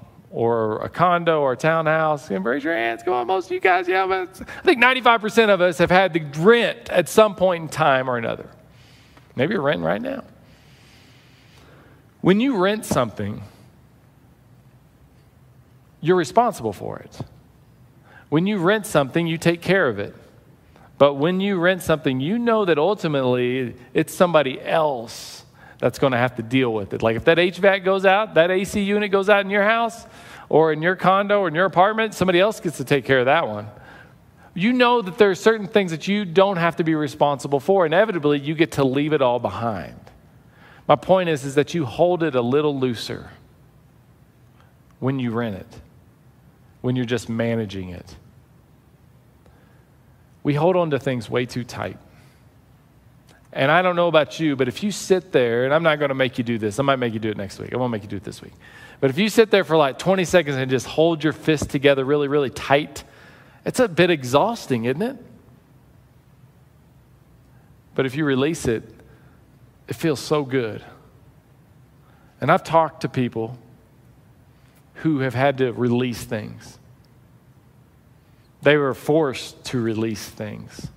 Or 0.31 0.79
a 0.79 0.89
condo 0.89 1.41
or 1.41 1.53
a 1.53 1.57
townhouse. 1.57 2.29
And 2.31 2.43
raise 2.43 2.63
your 2.63 2.75
hands. 2.75 3.03
Come 3.03 3.13
on, 3.13 3.27
most 3.27 3.45
of 3.47 3.51
you 3.51 3.59
guys. 3.59 3.87
Yeah, 3.87 4.07
but 4.07 4.41
I 4.57 4.61
think 4.61 4.81
95% 4.81 5.49
of 5.49 5.61
us 5.61 5.77
have 5.77 5.91
had 5.91 6.13
to 6.13 6.41
rent 6.41 6.89
at 6.89 7.09
some 7.09 7.35
point 7.35 7.63
in 7.63 7.69
time 7.69 8.09
or 8.09 8.17
another. 8.17 8.49
Maybe 9.35 9.53
you're 9.53 9.61
renting 9.61 9.85
right 9.85 10.01
now. 10.01 10.23
When 12.21 12.39
you 12.39 12.57
rent 12.57 12.85
something, 12.85 13.41
you're 15.99 16.17
responsible 16.17 16.73
for 16.73 16.99
it. 16.99 17.19
When 18.29 18.47
you 18.47 18.57
rent 18.57 18.85
something, 18.85 19.27
you 19.27 19.37
take 19.37 19.61
care 19.61 19.87
of 19.87 19.99
it. 19.99 20.15
But 20.97 21.15
when 21.15 21.41
you 21.41 21.57
rent 21.57 21.81
something, 21.81 22.19
you 22.19 22.37
know 22.37 22.63
that 22.65 22.77
ultimately 22.77 23.75
it's 23.93 24.13
somebody 24.13 24.61
else 24.61 25.40
that's 25.81 25.99
going 25.99 26.11
to 26.11 26.17
have 26.17 26.35
to 26.35 26.43
deal 26.43 26.73
with 26.73 26.93
it. 26.93 27.01
Like 27.01 27.17
if 27.17 27.25
that 27.25 27.37
HVAC 27.37 27.83
goes 27.83 28.05
out, 28.05 28.35
that 28.35 28.49
AC 28.51 28.81
unit 28.81 29.11
goes 29.11 29.27
out 29.27 29.43
in 29.43 29.49
your 29.49 29.63
house, 29.63 30.05
or 30.47 30.71
in 30.73 30.81
your 30.81 30.95
condo 30.95 31.39
or 31.39 31.47
in 31.47 31.55
your 31.55 31.65
apartment, 31.65 32.13
somebody 32.13 32.39
else 32.39 32.59
gets 32.59 32.77
to 32.77 32.83
take 32.83 33.05
care 33.05 33.19
of 33.19 33.25
that 33.25 33.47
one. 33.47 33.67
You 34.53 34.73
know 34.73 35.01
that 35.01 35.17
there 35.17 35.31
are 35.31 35.35
certain 35.35 35.65
things 35.65 35.91
that 35.91 36.09
you 36.09 36.25
don't 36.25 36.57
have 36.57 36.75
to 36.75 36.83
be 36.83 36.93
responsible 36.93 37.61
for. 37.61 37.85
Inevitably, 37.85 38.39
you 38.39 38.53
get 38.53 38.73
to 38.73 38.83
leave 38.83 39.13
it 39.13 39.21
all 39.21 39.39
behind. 39.39 39.95
My 40.89 40.97
point 40.97 41.29
is, 41.29 41.45
is 41.45 41.55
that 41.55 41.73
you 41.73 41.85
hold 41.85 42.21
it 42.21 42.35
a 42.35 42.41
little 42.41 42.77
looser 42.77 43.29
when 44.99 45.19
you 45.19 45.31
rent 45.31 45.55
it, 45.55 45.81
when 46.81 46.97
you're 46.97 47.05
just 47.05 47.29
managing 47.29 47.89
it. 47.89 48.15
We 50.43 50.53
hold 50.53 50.75
on 50.75 50.91
to 50.91 50.99
things 50.99 51.29
way 51.29 51.45
too 51.45 51.63
tight. 51.63 51.97
And 53.53 53.69
I 53.69 53.81
don't 53.81 53.95
know 53.95 54.07
about 54.07 54.39
you, 54.39 54.55
but 54.55 54.67
if 54.67 54.81
you 54.81 54.91
sit 54.91 55.31
there, 55.31 55.65
and 55.65 55.73
I'm 55.73 55.83
not 55.83 55.99
going 55.99 56.09
to 56.09 56.15
make 56.15 56.37
you 56.37 56.43
do 56.43 56.57
this, 56.57 56.79
I 56.79 56.83
might 56.83 56.97
make 56.97 57.13
you 57.13 57.19
do 57.19 57.29
it 57.29 57.37
next 57.37 57.59
week. 57.59 57.73
I 57.73 57.77
won't 57.77 57.91
make 57.91 58.03
you 58.03 58.07
do 58.07 58.15
it 58.15 58.23
this 58.23 58.41
week. 58.41 58.53
But 59.01 59.09
if 59.09 59.17
you 59.17 59.27
sit 59.27 59.51
there 59.51 59.63
for 59.63 59.75
like 59.75 59.99
20 59.99 60.23
seconds 60.23 60.55
and 60.55 60.71
just 60.71 60.87
hold 60.87 61.23
your 61.23 61.33
fist 61.33 61.69
together 61.69 62.05
really, 62.05 62.27
really 62.27 62.49
tight, 62.49 63.03
it's 63.65 63.79
a 63.79 63.87
bit 63.87 64.09
exhausting, 64.09 64.85
isn't 64.85 65.01
it? 65.01 65.17
But 67.93 68.05
if 68.05 68.15
you 68.15 68.23
release 68.23 68.67
it, 68.67 68.83
it 69.87 69.95
feels 69.95 70.19
so 70.19 70.43
good. 70.43 70.81
And 72.39 72.51
I've 72.51 72.63
talked 72.63 73.01
to 73.01 73.09
people 73.09 73.57
who 74.95 75.19
have 75.19 75.33
had 75.33 75.57
to 75.57 75.73
release 75.73 76.23
things. 76.23 76.77
They 78.61 78.77
were 78.77 78.93
forced 78.93 79.65
to 79.65 79.81
release 79.81 80.27
things. 80.27 80.87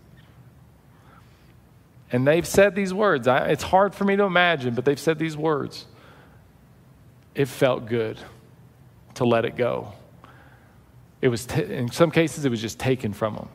And 2.13 2.27
they've 2.27 2.47
said 2.47 2.75
these 2.75 2.95
words. 2.95 3.27
I, 3.27 3.49
it's 3.49 3.63
hard 3.63 3.95
for 3.95 4.05
me 4.05 4.17
to 4.17 4.25
imagine, 4.25 4.75
but 4.75 4.85
they've 4.85 4.99
said 4.99 5.19
these 5.19 5.37
words 5.37 5.87
it 7.35 7.47
felt 7.47 7.87
good 7.87 8.19
to 9.15 9.25
let 9.25 9.45
it 9.45 9.57
go. 9.57 9.93
It 11.21 11.29
was 11.29 11.47
t- 11.47 11.65
in 11.65 11.91
some 11.91 12.11
cases, 12.11 12.45
it 12.45 12.51
was 12.51 12.61
just 12.61 12.79
taken 12.79 13.13
from 13.13 13.35
them. 13.35 13.49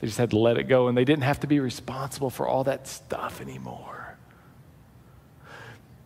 They 0.00 0.06
just 0.06 0.18
had 0.18 0.30
to 0.30 0.38
let 0.38 0.58
it 0.58 0.64
go, 0.64 0.88
and 0.88 0.98
they 0.98 1.04
didn't 1.04 1.22
have 1.22 1.40
to 1.40 1.46
be 1.46 1.60
responsible 1.60 2.28
for 2.28 2.46
all 2.46 2.64
that 2.64 2.86
stuff 2.86 3.40
anymore. 3.40 4.18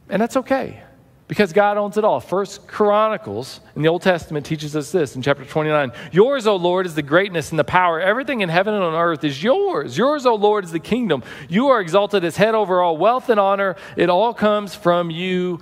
And 0.08 0.22
that's 0.22 0.36
okay 0.36 0.82
because 1.30 1.52
God 1.52 1.76
owns 1.76 1.96
it 1.96 2.02
all. 2.02 2.18
First 2.18 2.66
Chronicles 2.66 3.60
in 3.76 3.82
the 3.82 3.88
Old 3.88 4.02
Testament 4.02 4.44
teaches 4.44 4.74
us 4.74 4.90
this 4.90 5.14
in 5.14 5.22
chapter 5.22 5.44
29. 5.44 5.92
Yours, 6.10 6.48
O 6.48 6.56
Lord, 6.56 6.86
is 6.86 6.96
the 6.96 7.02
greatness 7.02 7.50
and 7.50 7.58
the 7.58 7.62
power. 7.62 8.00
Everything 8.00 8.40
in 8.40 8.48
heaven 8.48 8.74
and 8.74 8.82
on 8.82 8.94
earth 8.94 9.22
is 9.22 9.40
yours. 9.40 9.96
Yours, 9.96 10.26
O 10.26 10.34
Lord, 10.34 10.64
is 10.64 10.72
the 10.72 10.80
kingdom. 10.80 11.22
You 11.48 11.68
are 11.68 11.80
exalted 11.80 12.24
as 12.24 12.36
head 12.36 12.56
over 12.56 12.82
all 12.82 12.96
wealth 12.96 13.28
and 13.28 13.38
honor. 13.38 13.76
It 13.96 14.10
all 14.10 14.34
comes 14.34 14.74
from 14.74 15.08
you, 15.08 15.60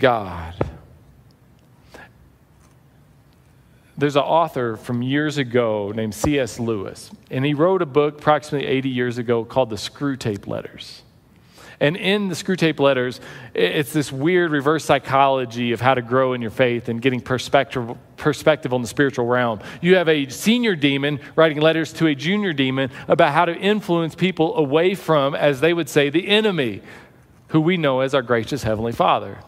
God. 0.00 0.56
There's 3.96 4.16
an 4.16 4.22
author 4.22 4.76
from 4.76 5.02
years 5.02 5.38
ago 5.38 5.92
named 5.94 6.12
C.S. 6.12 6.58
Lewis, 6.58 7.12
and 7.30 7.44
he 7.44 7.54
wrote 7.54 7.82
a 7.82 7.86
book 7.86 8.18
approximately 8.18 8.66
80 8.66 8.88
years 8.88 9.18
ago 9.18 9.44
called 9.44 9.70
The 9.70 9.76
Screwtape 9.76 10.48
Letters. 10.48 11.02
And 11.80 11.96
in 11.96 12.28
the 12.28 12.34
Screwtape 12.34 12.80
Letters, 12.80 13.20
it's 13.54 13.92
this 13.92 14.10
weird 14.10 14.50
reverse 14.50 14.84
psychology 14.84 15.72
of 15.72 15.80
how 15.80 15.94
to 15.94 16.02
grow 16.02 16.32
in 16.32 16.42
your 16.42 16.50
faith 16.50 16.88
and 16.88 17.00
getting 17.00 17.20
perspective, 17.20 17.96
perspective 18.16 18.74
on 18.74 18.82
the 18.82 18.88
spiritual 18.88 19.26
realm. 19.26 19.60
You 19.80 19.94
have 19.96 20.08
a 20.08 20.28
senior 20.28 20.74
demon 20.74 21.20
writing 21.36 21.60
letters 21.60 21.92
to 21.94 22.08
a 22.08 22.14
junior 22.14 22.52
demon 22.52 22.90
about 23.06 23.32
how 23.32 23.44
to 23.44 23.54
influence 23.54 24.14
people 24.16 24.56
away 24.56 24.94
from, 24.94 25.34
as 25.34 25.60
they 25.60 25.72
would 25.72 25.88
say, 25.88 26.10
the 26.10 26.26
enemy, 26.26 26.82
who 27.48 27.60
we 27.60 27.76
know 27.76 28.00
as 28.00 28.12
our 28.14 28.22
gracious 28.22 28.64
Heavenly 28.64 28.92
Father 28.92 29.38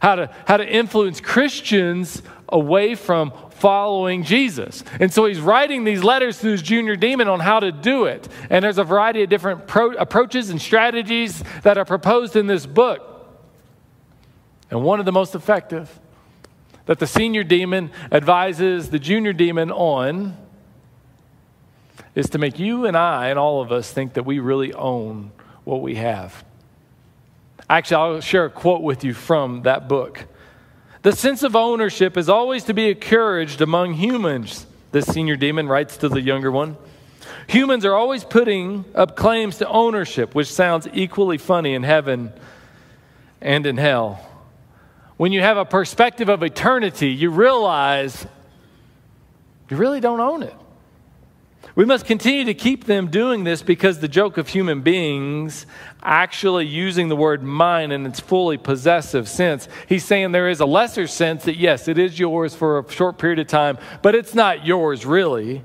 how 0.00 0.14
to, 0.14 0.30
how 0.46 0.56
to 0.56 0.66
influence 0.66 1.20
Christians 1.20 2.22
away 2.48 2.94
from 2.94 3.32
following 3.50 4.22
Jesus. 4.22 4.84
And 5.00 5.12
so 5.12 5.26
he's 5.26 5.40
writing 5.40 5.84
these 5.84 6.04
letters 6.04 6.40
to 6.40 6.48
his 6.48 6.62
junior 6.62 6.96
demon 6.96 7.28
on 7.28 7.40
how 7.40 7.60
to 7.60 7.72
do 7.72 8.04
it. 8.04 8.28
And 8.50 8.64
there's 8.64 8.78
a 8.78 8.84
variety 8.84 9.22
of 9.22 9.30
different 9.30 9.66
pro- 9.66 9.94
approaches 9.94 10.50
and 10.50 10.60
strategies 10.60 11.42
that 11.62 11.78
are 11.78 11.84
proposed 11.84 12.36
in 12.36 12.46
this 12.46 12.66
book. 12.66 13.12
And 14.70 14.82
one 14.82 15.00
of 15.00 15.06
the 15.06 15.12
most 15.12 15.34
effective 15.34 16.00
that 16.86 16.98
the 16.98 17.06
senior 17.06 17.44
demon 17.44 17.90
advises 18.12 18.90
the 18.90 18.98
junior 18.98 19.32
demon 19.32 19.70
on 19.70 20.36
is 22.14 22.30
to 22.30 22.38
make 22.38 22.58
you 22.58 22.86
and 22.86 22.96
I 22.96 23.28
and 23.28 23.38
all 23.38 23.60
of 23.60 23.72
us 23.72 23.92
think 23.92 24.14
that 24.14 24.24
we 24.24 24.38
really 24.38 24.72
own 24.72 25.32
what 25.64 25.82
we 25.82 25.96
have. 25.96 26.44
Actually, 27.68 27.96
I'll 27.96 28.20
share 28.20 28.44
a 28.44 28.50
quote 28.50 28.82
with 28.82 29.02
you 29.02 29.12
from 29.12 29.62
that 29.62 29.88
book. 29.88 30.24
The 31.06 31.14
sense 31.14 31.44
of 31.44 31.54
ownership 31.54 32.16
is 32.16 32.28
always 32.28 32.64
to 32.64 32.74
be 32.74 32.90
encouraged 32.90 33.60
among 33.60 33.94
humans, 33.94 34.66
this 34.90 35.06
senior 35.06 35.36
demon 35.36 35.68
writes 35.68 35.98
to 35.98 36.08
the 36.08 36.20
younger 36.20 36.50
one. 36.50 36.76
Humans 37.46 37.84
are 37.84 37.94
always 37.94 38.24
putting 38.24 38.84
up 38.92 39.14
claims 39.14 39.58
to 39.58 39.68
ownership, 39.68 40.34
which 40.34 40.52
sounds 40.52 40.88
equally 40.92 41.38
funny 41.38 41.74
in 41.74 41.84
heaven 41.84 42.32
and 43.40 43.66
in 43.66 43.76
hell. 43.76 44.18
When 45.16 45.30
you 45.30 45.42
have 45.42 45.58
a 45.58 45.64
perspective 45.64 46.28
of 46.28 46.42
eternity, 46.42 47.10
you 47.10 47.30
realize 47.30 48.26
you 49.70 49.76
really 49.76 50.00
don't 50.00 50.18
own 50.18 50.42
it. 50.42 50.56
We 51.74 51.84
must 51.84 52.06
continue 52.06 52.44
to 52.44 52.54
keep 52.54 52.84
them 52.84 53.10
doing 53.10 53.44
this 53.44 53.62
because 53.62 53.98
the 53.98 54.08
joke 54.08 54.38
of 54.38 54.48
human 54.48 54.80
beings 54.80 55.66
actually 56.02 56.66
using 56.66 57.08
the 57.08 57.16
word 57.16 57.42
mine 57.42 57.92
in 57.92 58.06
its 58.06 58.18
fully 58.18 58.56
possessive 58.56 59.28
sense, 59.28 59.68
he's 59.86 60.04
saying 60.04 60.32
there 60.32 60.48
is 60.48 60.60
a 60.60 60.66
lesser 60.66 61.06
sense 61.06 61.44
that, 61.44 61.56
yes, 61.56 61.86
it 61.86 61.98
is 61.98 62.18
yours 62.18 62.54
for 62.54 62.78
a 62.78 62.90
short 62.90 63.18
period 63.18 63.38
of 63.38 63.46
time, 63.46 63.76
but 64.00 64.14
it's 64.14 64.34
not 64.34 64.64
yours 64.64 65.04
really, 65.04 65.62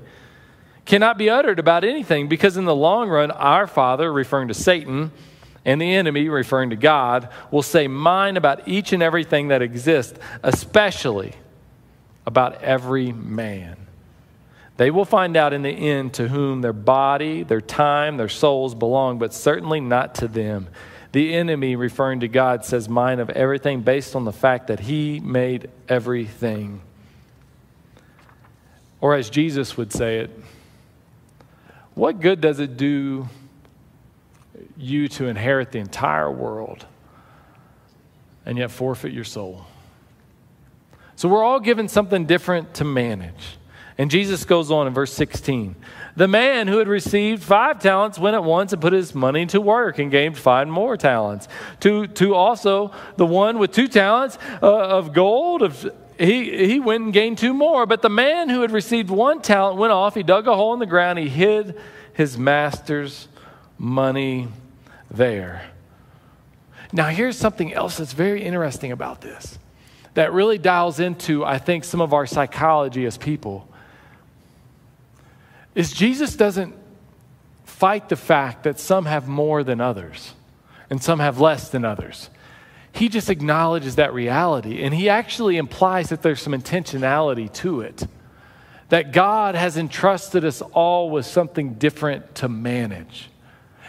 cannot 0.84 1.16
be 1.16 1.30
uttered 1.30 1.58
about 1.58 1.82
anything 1.82 2.28
because 2.28 2.58
in 2.58 2.66
the 2.66 2.76
long 2.76 3.08
run, 3.08 3.30
our 3.30 3.66
Father, 3.66 4.12
referring 4.12 4.48
to 4.48 4.54
Satan, 4.54 5.12
and 5.64 5.80
the 5.80 5.94
enemy, 5.94 6.28
referring 6.28 6.70
to 6.70 6.76
God, 6.76 7.28
will 7.50 7.62
say 7.62 7.86
mine 7.86 8.36
about 8.36 8.66
each 8.66 8.92
and 8.92 9.02
everything 9.02 9.48
that 9.48 9.62
exists, 9.62 10.18
especially 10.42 11.34
about 12.26 12.60
every 12.62 13.12
man. 13.12 13.76
They 14.76 14.90
will 14.90 15.04
find 15.04 15.36
out 15.36 15.52
in 15.52 15.62
the 15.62 15.70
end 15.70 16.14
to 16.14 16.28
whom 16.28 16.62
their 16.62 16.72
body, 16.72 17.42
their 17.42 17.60
time, 17.60 18.16
their 18.16 18.28
souls 18.28 18.74
belong, 18.74 19.18
but 19.18 19.34
certainly 19.34 19.80
not 19.80 20.14
to 20.16 20.28
them. 20.28 20.68
The 21.12 21.34
enemy, 21.34 21.76
referring 21.76 22.20
to 22.20 22.28
God, 22.28 22.64
says, 22.64 22.88
Mine 22.88 23.20
of 23.20 23.28
everything 23.30 23.82
based 23.82 24.16
on 24.16 24.24
the 24.24 24.32
fact 24.32 24.68
that 24.68 24.80
He 24.80 25.20
made 25.20 25.68
everything. 25.88 26.80
Or 29.00 29.14
as 29.14 29.28
Jesus 29.28 29.76
would 29.76 29.92
say 29.92 30.20
it, 30.20 30.30
what 31.94 32.20
good 32.20 32.40
does 32.40 32.58
it 32.58 32.78
do 32.78 33.28
you 34.78 35.08
to 35.08 35.26
inherit 35.26 35.72
the 35.72 35.78
entire 35.78 36.30
world 36.30 36.86
and 38.46 38.56
yet 38.56 38.70
forfeit 38.70 39.12
your 39.12 39.24
soul? 39.24 39.66
So 41.16 41.28
we're 41.28 41.44
all 41.44 41.60
given 41.60 41.88
something 41.88 42.24
different 42.24 42.74
to 42.74 42.84
manage. 42.84 43.58
And 43.98 44.10
Jesus 44.10 44.44
goes 44.44 44.70
on 44.70 44.86
in 44.86 44.94
verse 44.94 45.12
16. 45.12 45.76
The 46.16 46.28
man 46.28 46.68
who 46.68 46.78
had 46.78 46.88
received 46.88 47.42
five 47.42 47.80
talents 47.80 48.18
went 48.18 48.34
at 48.34 48.44
once 48.44 48.72
and 48.72 48.80
put 48.80 48.92
his 48.92 49.14
money 49.14 49.46
to 49.46 49.60
work 49.60 49.98
and 49.98 50.10
gained 50.10 50.36
five 50.36 50.68
more 50.68 50.96
talents. 50.96 51.48
To, 51.80 52.06
to 52.06 52.34
also 52.34 52.92
the 53.16 53.26
one 53.26 53.58
with 53.58 53.72
two 53.72 53.88
talents 53.88 54.38
uh, 54.62 54.66
of 54.66 55.12
gold, 55.12 55.62
of 55.62 55.90
he, 56.18 56.66
he 56.66 56.80
went 56.80 57.04
and 57.04 57.12
gained 57.12 57.38
two 57.38 57.54
more. 57.54 57.86
But 57.86 58.02
the 58.02 58.10
man 58.10 58.48
who 58.48 58.60
had 58.60 58.70
received 58.70 59.10
one 59.10 59.40
talent 59.40 59.78
went 59.78 59.92
off. 59.92 60.14
He 60.14 60.22
dug 60.22 60.46
a 60.46 60.54
hole 60.54 60.72
in 60.72 60.78
the 60.78 60.86
ground. 60.86 61.18
He 61.18 61.28
hid 61.28 61.78
his 62.12 62.38
master's 62.38 63.28
money 63.78 64.48
there. 65.10 65.70
Now, 66.92 67.08
here's 67.08 67.38
something 67.38 67.72
else 67.72 67.96
that's 67.96 68.12
very 68.12 68.42
interesting 68.42 68.92
about 68.92 69.20
this 69.20 69.58
that 70.14 70.30
really 70.34 70.58
dials 70.58 71.00
into, 71.00 71.42
I 71.42 71.56
think, 71.56 71.84
some 71.84 72.02
of 72.02 72.12
our 72.12 72.26
psychology 72.26 73.06
as 73.06 73.16
people. 73.16 73.66
Is 75.74 75.92
Jesus 75.92 76.36
doesn't 76.36 76.74
fight 77.64 78.08
the 78.08 78.16
fact 78.16 78.64
that 78.64 78.78
some 78.78 79.06
have 79.06 79.26
more 79.26 79.64
than 79.64 79.80
others 79.80 80.34
and 80.90 81.02
some 81.02 81.18
have 81.18 81.40
less 81.40 81.68
than 81.70 81.84
others. 81.84 82.30
He 82.92 83.08
just 83.08 83.30
acknowledges 83.30 83.96
that 83.96 84.12
reality 84.12 84.82
and 84.82 84.94
he 84.94 85.08
actually 85.08 85.56
implies 85.56 86.10
that 86.10 86.22
there's 86.22 86.42
some 86.42 86.52
intentionality 86.52 87.52
to 87.54 87.80
it. 87.80 88.06
That 88.90 89.12
God 89.12 89.54
has 89.54 89.78
entrusted 89.78 90.44
us 90.44 90.60
all 90.60 91.08
with 91.10 91.24
something 91.24 91.74
different 91.74 92.34
to 92.36 92.48
manage. 92.48 93.30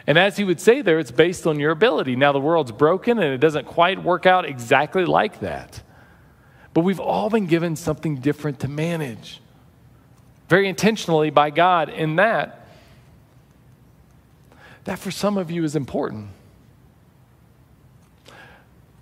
And 0.07 0.17
as 0.17 0.37
he 0.37 0.43
would 0.43 0.61
say 0.61 0.81
there, 0.81 0.97
it's 0.97 1.11
based 1.11 1.45
on 1.45 1.59
your 1.59 1.71
ability. 1.71 2.15
Now, 2.15 2.31
the 2.31 2.39
world's 2.39 2.71
broken 2.71 3.19
and 3.19 3.33
it 3.33 3.39
doesn't 3.39 3.65
quite 3.65 4.01
work 4.01 4.25
out 4.25 4.45
exactly 4.45 5.05
like 5.05 5.41
that. 5.41 5.81
But 6.73 6.81
we've 6.81 6.99
all 6.99 7.29
been 7.29 7.45
given 7.45 7.75
something 7.75 8.17
different 8.17 8.61
to 8.61 8.67
manage, 8.67 9.41
very 10.49 10.67
intentionally 10.67 11.29
by 11.29 11.49
God, 11.49 11.89
in 11.89 12.17
that, 12.17 12.67
that 14.85 14.99
for 14.99 15.11
some 15.11 15.37
of 15.37 15.49
you 15.49 15.63
is 15.63 15.75
important. 15.75 16.29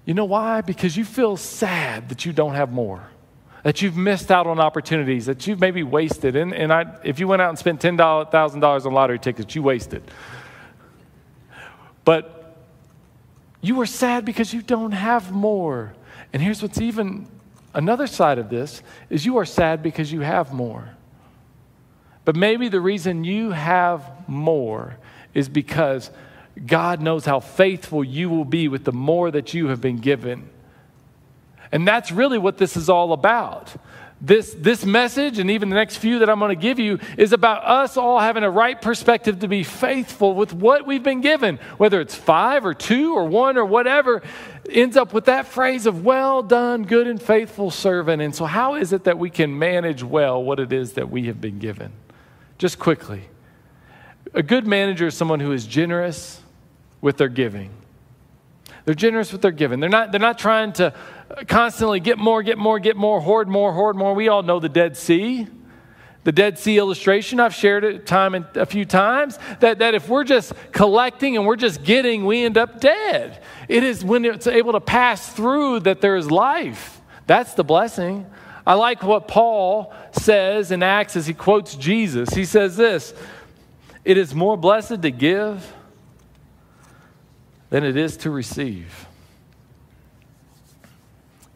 You 0.06 0.14
know 0.14 0.26
why? 0.26 0.62
Because 0.62 0.98
you 0.98 1.06
feel 1.06 1.38
sad 1.38 2.10
that 2.10 2.26
you 2.26 2.34
don't 2.34 2.56
have 2.56 2.72
more, 2.72 3.08
that 3.64 3.82
you've 3.82 3.98
missed 3.98 4.32
out 4.32 4.48
on 4.48 4.60
opportunities, 4.60 5.26
that 5.28 5.46
you've 5.48 5.60
maybe 5.60 5.84
wasted. 5.84 6.36
And, 6.36 6.54
and 6.54 6.74
I, 6.74 6.98
if 7.04 7.20
you 7.20 7.28
went 7.28 7.42
out 7.42 7.50
and 7.50 7.60
spent 7.60 7.82
$10,000 7.82 8.86
on 8.86 8.94
lottery 8.94 9.20
tickets, 9.20 9.56
you 9.56 9.64
wasted. 9.64 10.04
But 12.04 12.58
you 13.62 13.80
are 13.82 13.86
sad 13.86 14.26
because 14.26 14.54
you 14.54 14.62
don't 14.62 14.92
have 14.92 15.32
more. 15.32 15.94
And 16.34 16.42
here's 16.42 16.62
what's 16.62 16.82
even 16.82 17.28
another 17.74 18.08
side 18.08 18.40
of 18.40 18.50
this 18.50 18.82
is 19.10 19.26
you 19.26 19.38
are 19.38 19.46
sad 19.46 19.84
because 19.84 20.12
you 20.12 20.22
have 20.22 20.52
more. 20.52 20.90
But 22.24 22.36
maybe 22.36 22.70
the 22.70 22.82
reason 22.82 23.24
you 23.24 23.52
have 23.52 24.06
more 24.28 24.98
is 25.34 25.50
because 25.50 26.12
God 26.66 27.02
knows 27.02 27.26
how 27.26 27.40
faithful 27.40 28.04
you 28.04 28.30
will 28.30 28.46
be 28.46 28.68
with 28.68 28.84
the 28.84 28.92
more 28.92 29.32
that 29.32 29.54
you 29.54 29.68
have 29.68 29.82
been 29.82 29.98
given. 29.98 30.50
And 31.72 31.88
that's 31.88 32.12
really 32.12 32.38
what 32.38 32.58
this 32.58 32.76
is 32.76 32.90
all 32.90 33.14
about. 33.14 33.74
This, 34.24 34.54
this 34.56 34.86
message, 34.86 35.40
and 35.40 35.50
even 35.50 35.70
the 35.70 35.76
next 35.76 35.98
few 35.98 36.20
that 36.20 36.30
I'm 36.30 36.38
going 36.38 36.50
to 36.50 36.62
give 36.62 36.78
you, 36.78 37.00
is 37.18 37.34
about 37.34 37.64
us 37.66 37.98
all 37.98 38.20
having 38.20 38.44
a 38.44 38.52
right 38.52 38.80
perspective 38.80 39.40
to 39.40 39.48
be 39.48 39.64
faithful 39.64 40.36
with 40.36 40.54
what 40.54 40.86
we've 40.86 41.02
been 41.02 41.22
given, 41.22 41.58
whether 41.78 42.00
it's 42.00 42.14
five 42.14 42.64
or 42.64 42.76
two 42.76 43.16
or 43.16 43.26
one 43.26 43.58
or 43.58 43.66
whatever, 43.66 44.22
ends 44.70 44.96
up 44.96 45.12
with 45.12 45.26
that 45.26 45.48
phrase 45.48 45.88
of 45.88 46.06
well 46.06 46.44
done, 46.44 46.84
good 46.84 47.08
and 47.08 47.20
faithful 47.20 47.72
servant. 47.72 48.22
And 48.22 48.36
so, 48.36 48.46
how 48.46 48.76
is 48.76 48.94
it 48.94 49.06
that 49.06 49.18
we 49.18 49.32
can 49.32 49.58
manage 49.58 50.04
well 50.04 50.44
what 50.44 50.60
it 50.60 50.72
is 50.72 50.94
that 50.94 51.10
we 51.10 51.26
have 51.26 51.42
been 51.42 51.58
given? 51.58 51.92
Just 52.62 52.78
quickly. 52.78 53.24
A 54.36 54.44
good 54.44 54.68
manager 54.68 55.08
is 55.08 55.18
someone 55.18 55.40
who 55.40 55.52
is 55.52 55.66
generous 55.66 56.44
with 57.02 57.18
their 57.18 57.28
giving. 57.28 57.72
They're 58.86 58.94
generous 58.94 59.32
with 59.32 59.42
their 59.42 59.50
giving. 59.50 59.80
They're 59.80 59.90
not, 59.90 60.12
they're 60.12 60.22
not 60.22 60.38
trying 60.38 60.74
to 60.74 60.94
constantly 61.48 62.00
get 62.00 62.20
more, 62.20 62.44
get 62.44 62.60
more, 62.60 62.78
get 62.78 62.96
more, 62.96 63.20
hoard 63.20 63.48
more, 63.48 63.74
hoard 63.74 63.96
more. 63.96 64.14
We 64.14 64.28
all 64.28 64.44
know 64.44 64.60
the 64.60 64.70
Dead 64.70 64.96
Sea. 64.96 65.48
The 66.24 66.32
Dead 66.32 66.60
Sea 66.60 66.78
illustration, 66.78 67.40
I've 67.40 67.56
shared 67.56 67.84
it 67.84 68.06
time 68.06 68.36
and 68.36 68.46
a 68.54 68.68
few 68.68 68.86
times, 68.86 69.40
that, 69.62 69.80
that 69.80 69.96
if 69.96 70.08
we're 70.08 70.24
just 70.24 70.54
collecting 70.72 71.38
and 71.38 71.48
we're 71.48 71.56
just 71.56 71.84
getting, 71.84 72.28
we 72.28 72.46
end 72.46 72.60
up 72.60 72.80
dead. 72.80 73.42
It 73.70 73.84
is 73.84 74.06
when 74.06 74.24
it's 74.24 74.46
able 74.46 74.74
to 74.74 74.82
pass 74.82 75.34
through 75.34 75.80
that 75.80 76.00
there 76.00 76.16
is 76.16 76.30
life. 76.30 77.02
That's 77.26 77.56
the 77.56 77.64
blessing. 77.64 78.28
I 78.66 78.76
like 78.76 79.04
what 79.04 79.28
Paul 79.28 79.94
says 80.12 80.72
in 80.72 80.84
Acts 80.84 81.16
as 81.16 81.26
he 81.26 81.34
quotes 81.34 81.76
Jesus. 81.76 82.30
He 82.30 82.46
says 82.46 82.78
this 82.78 83.14
It 84.06 84.18
is 84.18 84.36
more 84.36 84.58
blessed 84.58 85.02
to 85.02 85.12
give 85.12 85.74
than 87.70 87.84
it 87.84 87.98
is 87.98 88.18
to 88.18 88.30
receive. 88.30 89.08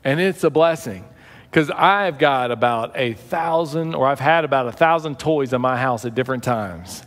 And 0.04 0.20
it's 0.20 0.44
a 0.44 0.50
blessing 0.50 1.04
because 1.50 1.72
I've 1.72 2.18
got 2.18 2.52
about 2.52 2.92
a 2.96 3.14
thousand, 3.14 3.96
or 3.96 4.08
I've 4.08 4.20
had 4.20 4.46
about 4.46 4.68
a 4.68 4.72
thousand 4.72 5.20
toys 5.20 5.54
in 5.54 5.62
my 5.62 5.78
house 5.78 6.06
at 6.06 6.16
different 6.16 6.44
times. 6.44 7.04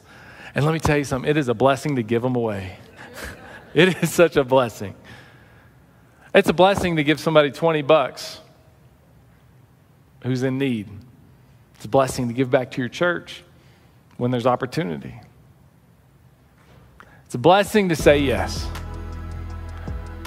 And 0.54 0.64
let 0.64 0.72
me 0.72 0.80
tell 0.80 0.98
you 0.98 1.04
something, 1.04 1.30
it 1.30 1.36
is 1.36 1.48
a 1.48 1.54
blessing 1.54 1.96
to 1.96 2.02
give 2.02 2.22
them 2.22 2.34
away. 2.34 2.78
it 3.74 4.02
is 4.02 4.12
such 4.12 4.36
a 4.36 4.44
blessing. 4.44 4.94
It's 6.34 6.48
a 6.48 6.52
blessing 6.52 6.96
to 6.96 7.04
give 7.04 7.20
somebody 7.20 7.50
20 7.50 7.82
bucks 7.82 8.40
who's 10.28 10.42
in 10.42 10.58
need. 10.58 10.88
It's 11.74 11.84
a 11.84 11.88
blessing 11.88 12.28
to 12.28 12.34
give 12.34 12.50
back 12.50 12.70
to 12.72 12.80
your 12.80 12.88
church 12.88 13.42
when 14.16 14.30
there's 14.30 14.46
opportunity. 14.46 15.20
It's 17.24 17.34
a 17.34 17.38
blessing 17.38 17.88
to 17.88 17.96
say 17.96 18.18
yes 18.18 18.66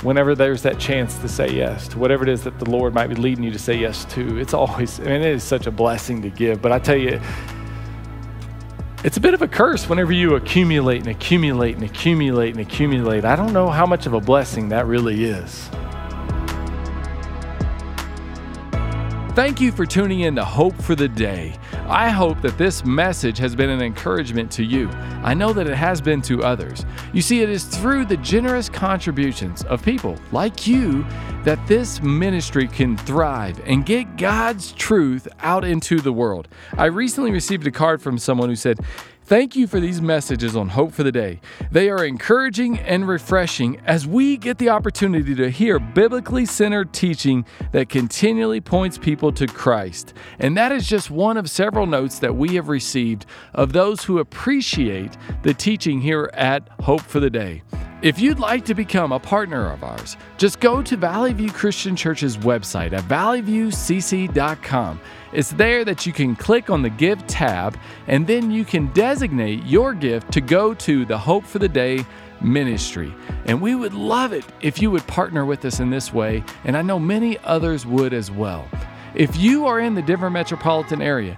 whenever 0.04 0.34
there's 0.34 0.64
that 0.64 0.80
chance 0.80 1.18
to 1.20 1.30
say 1.30 1.50
yes 1.50 1.88
to 1.90 2.00
whatever 2.00 2.24
it 2.24 2.30
is 2.30 2.44
that 2.44 2.58
the 2.58 2.70
Lord 2.70 2.94
might 2.94 3.08
be 3.08 3.16
leading 3.16 3.44
you 3.44 3.52
to 3.52 3.60
say 3.60 3.76
yes 3.76 4.06
to. 4.06 4.38
It's 4.38 4.54
always, 4.54 5.00
I 5.00 5.04
mean, 5.04 5.22
it 5.22 5.26
is 5.26 5.44
such 5.44 5.68
a 5.68 5.72
blessing 5.72 6.22
to 6.24 6.30
give. 6.30 6.62
But 6.62 6.72
I 6.72 6.80
tell 6.80 6.98
you, 6.98 7.22
it's 9.04 9.18
a 9.18 9.20
bit 9.20 9.34
of 9.34 9.42
a 9.42 9.48
curse 9.48 9.88
whenever 9.88 10.12
you 10.12 10.36
accumulate 10.36 11.00
and 11.00 11.10
accumulate 11.10 11.76
and 11.76 11.84
accumulate 11.84 12.52
and 12.56 12.60
accumulate. 12.60 13.26
I 13.26 13.36
don't 13.36 13.54
know 13.54 13.70
how 13.70 13.86
much 13.86 14.06
of 14.06 14.14
a 14.14 14.22
blessing 14.22 14.70
that 14.70 14.86
really 14.88 15.24
is. 15.24 15.70
Thank 19.34 19.62
you 19.62 19.72
for 19.72 19.86
tuning 19.86 20.22
in 20.22 20.36
to 20.36 20.44
Hope 20.44 20.76
for 20.76 20.94
the 20.94 21.08
Day. 21.08 21.56
I 21.88 22.10
hope 22.10 22.41
that 22.41 22.58
this 22.58 22.84
message 22.84 23.38
has 23.38 23.56
been 23.56 23.70
an 23.70 23.82
encouragement 23.82 24.52
to 24.52 24.63
you. 24.65 24.89
I 25.24 25.34
know 25.34 25.54
that 25.54 25.67
it 25.67 25.76
has 25.78 26.02
been 26.02 26.22
to 26.24 26.44
others. 26.44 26.86
You 27.13 27.22
see, 27.22 27.41
it 27.41 27.50
is 27.50 27.63
through 27.63 28.08
the 28.08 28.17
generous 28.17 28.67
contributions 28.67 29.63
of 29.63 29.82
people 29.86 30.17
like 30.34 30.67
you 30.67 31.06
that 31.46 31.65
this 31.65 32.02
ministry 32.02 32.67
can 32.67 32.98
thrive 32.98 33.62
and 33.65 33.86
get 33.86 34.17
God's 34.17 34.74
truth 34.74 35.30
out 35.39 35.63
into 35.63 36.02
the 36.02 36.12
world. 36.12 36.50
I 36.74 36.86
recently 36.88 37.32
received 37.32 37.65
a 37.65 37.72
card 37.72 38.02
from 38.02 38.17
someone 38.17 38.50
who 38.50 38.58
said, 38.58 38.82
Thank 39.32 39.56
you 39.56 39.65
for 39.65 39.80
these 39.80 40.02
messages 40.02 40.58
on 40.58 40.67
Hope 40.67 40.91
for 40.91 41.04
the 41.04 41.12
Day. 41.13 41.39
They 41.72 41.89
are 41.89 42.04
encouraging 42.04 42.80
and 42.80 43.08
refreshing 43.08 43.80
as 43.86 44.06
we 44.06 44.36
get 44.36 44.58
the 44.58 44.67
opportunity 44.67 45.34
to 45.36 45.50
hear 45.50 45.80
biblically 45.80 46.46
centered 46.46 46.91
teaching 46.91 47.46
that 47.72 47.88
continually 47.88 48.60
points 48.60 48.98
people 48.98 49.32
to 49.32 49.48
Christ. 49.48 50.15
And 50.39 50.58
that 50.58 50.74
is 50.74 50.86
just 50.86 51.10
one 51.10 51.38
of 51.38 51.50
several 51.50 51.86
notes 51.86 52.20
that 52.20 52.36
we 52.36 52.56
have 52.56 52.67
received 52.67 53.26
of 53.54 53.72
those 53.72 54.04
who 54.04 54.20
appreciate 54.20 55.15
the 55.44 55.54
teaching 55.54 56.02
here 56.02 56.30
at 56.34 56.67
Hope 56.82 57.00
for 57.00 57.22
the 57.22 57.30
Day. 57.30 57.63
If 58.02 58.20
you'd 58.20 58.39
like 58.39 58.65
to 58.65 58.74
become 58.74 59.13
a 59.13 59.20
partner 59.20 59.72
of 59.72 59.82
ours, 59.82 60.17
just 60.38 60.60
go 60.60 60.82
to 60.82 60.98
Valley 60.98 61.32
View 61.32 61.52
Christian 61.52 61.96
Church's 61.96 62.36
website 62.36 62.91
at 62.91 63.04
valleyviewcc.com. 63.04 65.00
It's 65.34 65.52
there 65.52 65.86
that 65.86 66.06
you 66.06 66.12
can 66.12 66.36
click 66.36 66.70
on 66.70 66.82
the 66.82 66.89
Give 66.89 67.26
tab, 67.26 67.78
and 68.08 68.28
then 68.28 68.52
you 68.52 68.65
can 68.65 68.88
designate 68.88 69.63
your 69.65 69.94
gift 69.94 70.32
to 70.34 70.41
go 70.41 70.74
to 70.74 71.06
the 71.06 71.17
Hope 71.17 71.46
for 71.46 71.60
the 71.60 71.70
Day 71.70 72.06
ministry. 72.41 73.13
And 73.46 73.62
we 73.62 73.76
would 73.76 73.94
love 73.94 74.34
it 74.34 74.46
if 74.62 74.82
you 74.82 74.91
would 74.91 75.08
partner 75.08 75.46
with 75.46 75.63
us 75.63 75.80
in 75.80 75.89
this 75.89 76.13
way, 76.13 76.44
and 76.65 76.76
I 76.76 76.82
know 76.82 77.00
many 77.00 77.38
others 77.39 77.86
would 77.86 78.13
as 78.13 78.30
well. 78.30 78.67
If 79.13 79.38
you 79.38 79.65
are 79.67 79.80
in 79.80 79.96
the 79.96 80.02
Denver 80.02 80.30
metropolitan 80.30 81.02
area, 81.02 81.38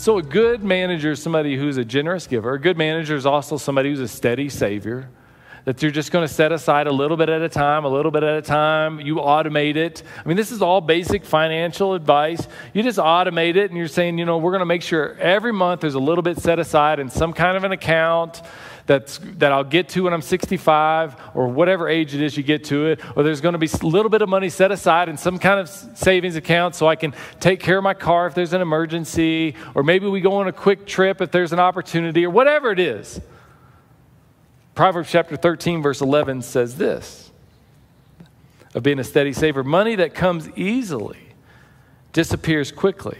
So, 0.00 0.16
a 0.16 0.22
good 0.22 0.64
manager 0.64 1.10
is 1.10 1.22
somebody 1.22 1.58
who's 1.58 1.76
a 1.76 1.84
generous 1.84 2.26
giver. 2.26 2.54
A 2.54 2.58
good 2.58 2.78
manager 2.78 3.14
is 3.16 3.26
also 3.26 3.58
somebody 3.58 3.90
who's 3.90 4.00
a 4.00 4.08
steady 4.08 4.48
savior. 4.48 5.10
that 5.66 5.82
you're 5.82 5.90
just 5.90 6.10
going 6.10 6.26
to 6.26 6.32
set 6.32 6.52
aside 6.52 6.86
a 6.86 6.90
little 6.90 7.18
bit 7.18 7.28
at 7.28 7.42
a 7.42 7.50
time, 7.50 7.84
a 7.84 7.88
little 7.90 8.10
bit 8.10 8.22
at 8.22 8.38
a 8.38 8.40
time. 8.40 8.98
You 8.98 9.16
automate 9.16 9.76
it. 9.76 10.02
I 10.16 10.26
mean, 10.26 10.38
this 10.38 10.52
is 10.52 10.62
all 10.62 10.80
basic 10.80 11.22
financial 11.26 11.92
advice. 11.92 12.48
You 12.72 12.82
just 12.82 12.98
automate 12.98 13.56
it, 13.56 13.70
and 13.70 13.76
you're 13.76 13.88
saying, 13.88 14.16
you 14.16 14.24
know, 14.24 14.38
we're 14.38 14.52
going 14.52 14.60
to 14.60 14.64
make 14.64 14.80
sure 14.80 15.16
every 15.16 15.52
month 15.52 15.82
there's 15.82 15.96
a 15.96 16.00
little 16.00 16.22
bit 16.22 16.38
set 16.38 16.58
aside 16.58 16.98
in 16.98 17.10
some 17.10 17.34
kind 17.34 17.58
of 17.58 17.64
an 17.64 17.72
account 17.72 18.40
that's, 18.86 19.18
that 19.38 19.52
I'll 19.52 19.64
get 19.64 19.88
to 19.90 20.04
when 20.04 20.12
I'm 20.12 20.22
65 20.22 21.16
or 21.34 21.48
whatever 21.48 21.88
age 21.88 22.14
it 22.14 22.22
is 22.22 22.36
you 22.36 22.42
get 22.42 22.64
to 22.64 22.86
it, 22.86 23.00
or 23.16 23.22
there's 23.22 23.40
going 23.40 23.52
to 23.52 23.58
be 23.58 23.68
a 23.68 23.86
little 23.86 24.10
bit 24.10 24.22
of 24.22 24.28
money 24.28 24.48
set 24.48 24.70
aside 24.72 25.08
in 25.08 25.16
some 25.16 25.38
kind 25.38 25.60
of 25.60 25.68
savings 25.68 26.36
account 26.36 26.74
so 26.74 26.86
I 26.86 26.96
can 26.96 27.14
take 27.38 27.60
care 27.60 27.78
of 27.78 27.84
my 27.84 27.94
car 27.94 28.26
if 28.26 28.34
there's 28.34 28.52
an 28.52 28.60
emergency, 28.60 29.54
or 29.74 29.82
maybe 29.82 30.06
we 30.06 30.20
go 30.20 30.34
on 30.34 30.48
a 30.48 30.52
quick 30.52 30.86
trip 30.86 31.20
if 31.20 31.30
there's 31.30 31.52
an 31.52 31.60
opportunity, 31.60 32.24
or 32.24 32.30
whatever 32.30 32.70
it 32.70 32.78
is. 32.78 33.20
Proverbs 34.74 35.10
chapter 35.10 35.36
13, 35.36 35.82
verse 35.82 36.00
11 36.00 36.42
says 36.42 36.76
this 36.76 37.30
of 38.72 38.82
being 38.84 39.00
a 39.00 39.04
steady 39.04 39.32
saver 39.32 39.64
money 39.64 39.96
that 39.96 40.14
comes 40.14 40.48
easily 40.56 41.18
disappears 42.12 42.70
quickly, 42.70 43.18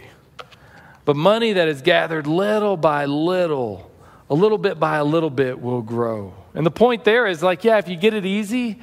but 1.05 1.15
money 1.15 1.53
that 1.53 1.67
is 1.67 1.81
gathered 1.81 2.25
little 2.25 2.77
by 2.77 3.05
little 3.05 3.90
a 4.31 4.33
little 4.33 4.57
bit 4.57 4.79
by 4.79 4.95
a 4.95 5.03
little 5.03 5.29
bit 5.29 5.59
will 5.61 5.81
grow. 5.81 6.33
And 6.53 6.65
the 6.65 6.71
point 6.71 7.03
there 7.03 7.27
is 7.27 7.43
like, 7.43 7.65
yeah, 7.65 7.79
if 7.79 7.89
you 7.89 7.97
get 7.97 8.13
it 8.13 8.25
easy, 8.25 8.79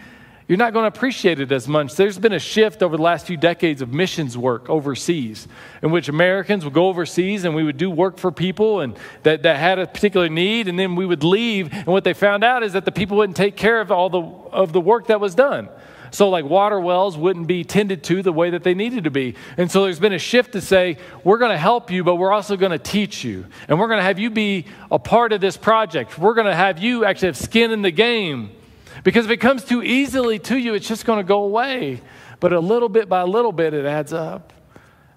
you're 0.47 0.59
not 0.59 0.75
going 0.75 0.83
to 0.91 0.95
appreciate 0.95 1.41
it 1.41 1.51
as 1.51 1.67
much. 1.67 1.95
There's 1.95 2.19
been 2.19 2.35
a 2.35 2.39
shift 2.39 2.83
over 2.83 2.99
the 2.99 3.03
last 3.03 3.27
few 3.27 3.39
decades 3.39 3.81
of 3.81 3.91
missions 3.91 4.37
work 4.37 4.69
overseas, 4.69 5.49
in 5.83 5.91
which 5.91 6.11
Americans 6.11 6.67
would 6.67 6.75
go 6.75 6.89
overseas 6.89 7.45
and 7.45 7.55
we 7.55 7.65
would 7.65 7.79
do 7.79 7.91
work 7.91 8.19
for 8.19 8.31
people 8.31 8.81
and 8.81 8.95
that, 9.23 9.43
that 9.45 9.57
had 9.57 9.79
a 9.79 9.87
particular 9.87 10.29
need, 10.29 10.69
and 10.69 10.79
then 10.79 10.97
we 10.97 11.07
would 11.07 11.25
leave. 11.25 11.73
And 11.73 11.87
what 11.87 12.05
they 12.05 12.13
found 12.13 12.45
out 12.45 12.63
is 12.63 12.75
that 12.75 12.85
the 12.85 12.93
people 12.93 13.17
wouldn't 13.17 13.37
take 13.37 13.57
care 13.57 13.81
of 13.81 13.91
all 13.91 14.11
the, 14.11 14.21
of 14.21 14.75
the 14.75 14.83
work 14.83 15.07
that 15.07 15.19
was 15.19 15.35
done. 15.35 15.71
So, 16.11 16.29
like 16.29 16.45
water 16.45 16.81
wells 16.81 17.17
wouldn't 17.17 17.47
be 17.47 17.65
tended 17.65 18.03
to 18.05 18.23
the 18.23 18.33
way 18.33 18.51
that 18.51 18.63
they 18.63 18.75
needed 18.75 19.05
to 19.05 19.11
be. 19.11 19.35
And 19.57 19.71
so, 19.71 19.85
there's 19.85 20.01
been 20.01 20.13
a 20.13 20.19
shift 20.19 20.53
to 20.53 20.61
say, 20.61 20.99
we're 21.25 21.39
going 21.39 21.51
to 21.51 21.59
help 21.59 21.91
you, 21.91 22.05
but 22.05 22.17
we're 22.17 22.33
also 22.33 22.57
going 22.57 22.73
to 22.73 22.79
teach 22.79 23.25
you. 23.25 23.47
And 23.69 23.79
we're 23.79 23.89
going 23.89 23.99
to 23.99 24.05
have 24.05 24.19
you 24.19 24.31
be 24.31 24.67
a 24.91 24.99
part 24.99 25.33
of 25.33 25.41
this 25.41 25.57
project. 25.57 26.19
We're 26.19 26.35
going 26.35 26.47
to 26.47 26.55
have 26.55 26.79
you 26.79 27.05
actually 27.05 27.29
have 27.29 27.37
skin 27.37 27.71
in 27.71 27.83
the 27.83 27.91
game. 27.91 28.51
Because 29.05 29.27
if 29.27 29.31
it 29.31 29.39
comes 29.39 29.65
too 29.65 29.83
easily 29.83 30.39
to 30.41 30.57
you, 30.57 30.75
it's 30.75 30.89
just 30.89 31.05
going 31.05 31.19
to 31.19 31.25
go 31.25 31.45
away. 31.45 32.01
But 32.41 32.53
a 32.53 32.61
little 32.61 32.89
bit 32.89 33.09
by 33.09 33.23
little 33.23 33.53
bit, 33.53 33.75
it 33.75 33.85
adds 33.85 34.13
up. 34.13 34.53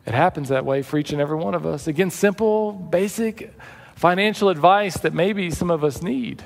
It 0.05 0.13
happens 0.13 0.49
that 0.49 0.65
way 0.65 0.81
for 0.81 0.97
each 0.97 1.11
and 1.11 1.21
every 1.21 1.37
one 1.37 1.53
of 1.53 1.65
us. 1.65 1.87
Again, 1.87 2.09
simple, 2.09 2.71
basic 2.71 3.53
financial 3.95 4.49
advice 4.49 4.97
that 4.97 5.13
maybe 5.13 5.51
some 5.51 5.69
of 5.69 5.83
us 5.83 6.01
need. 6.01 6.43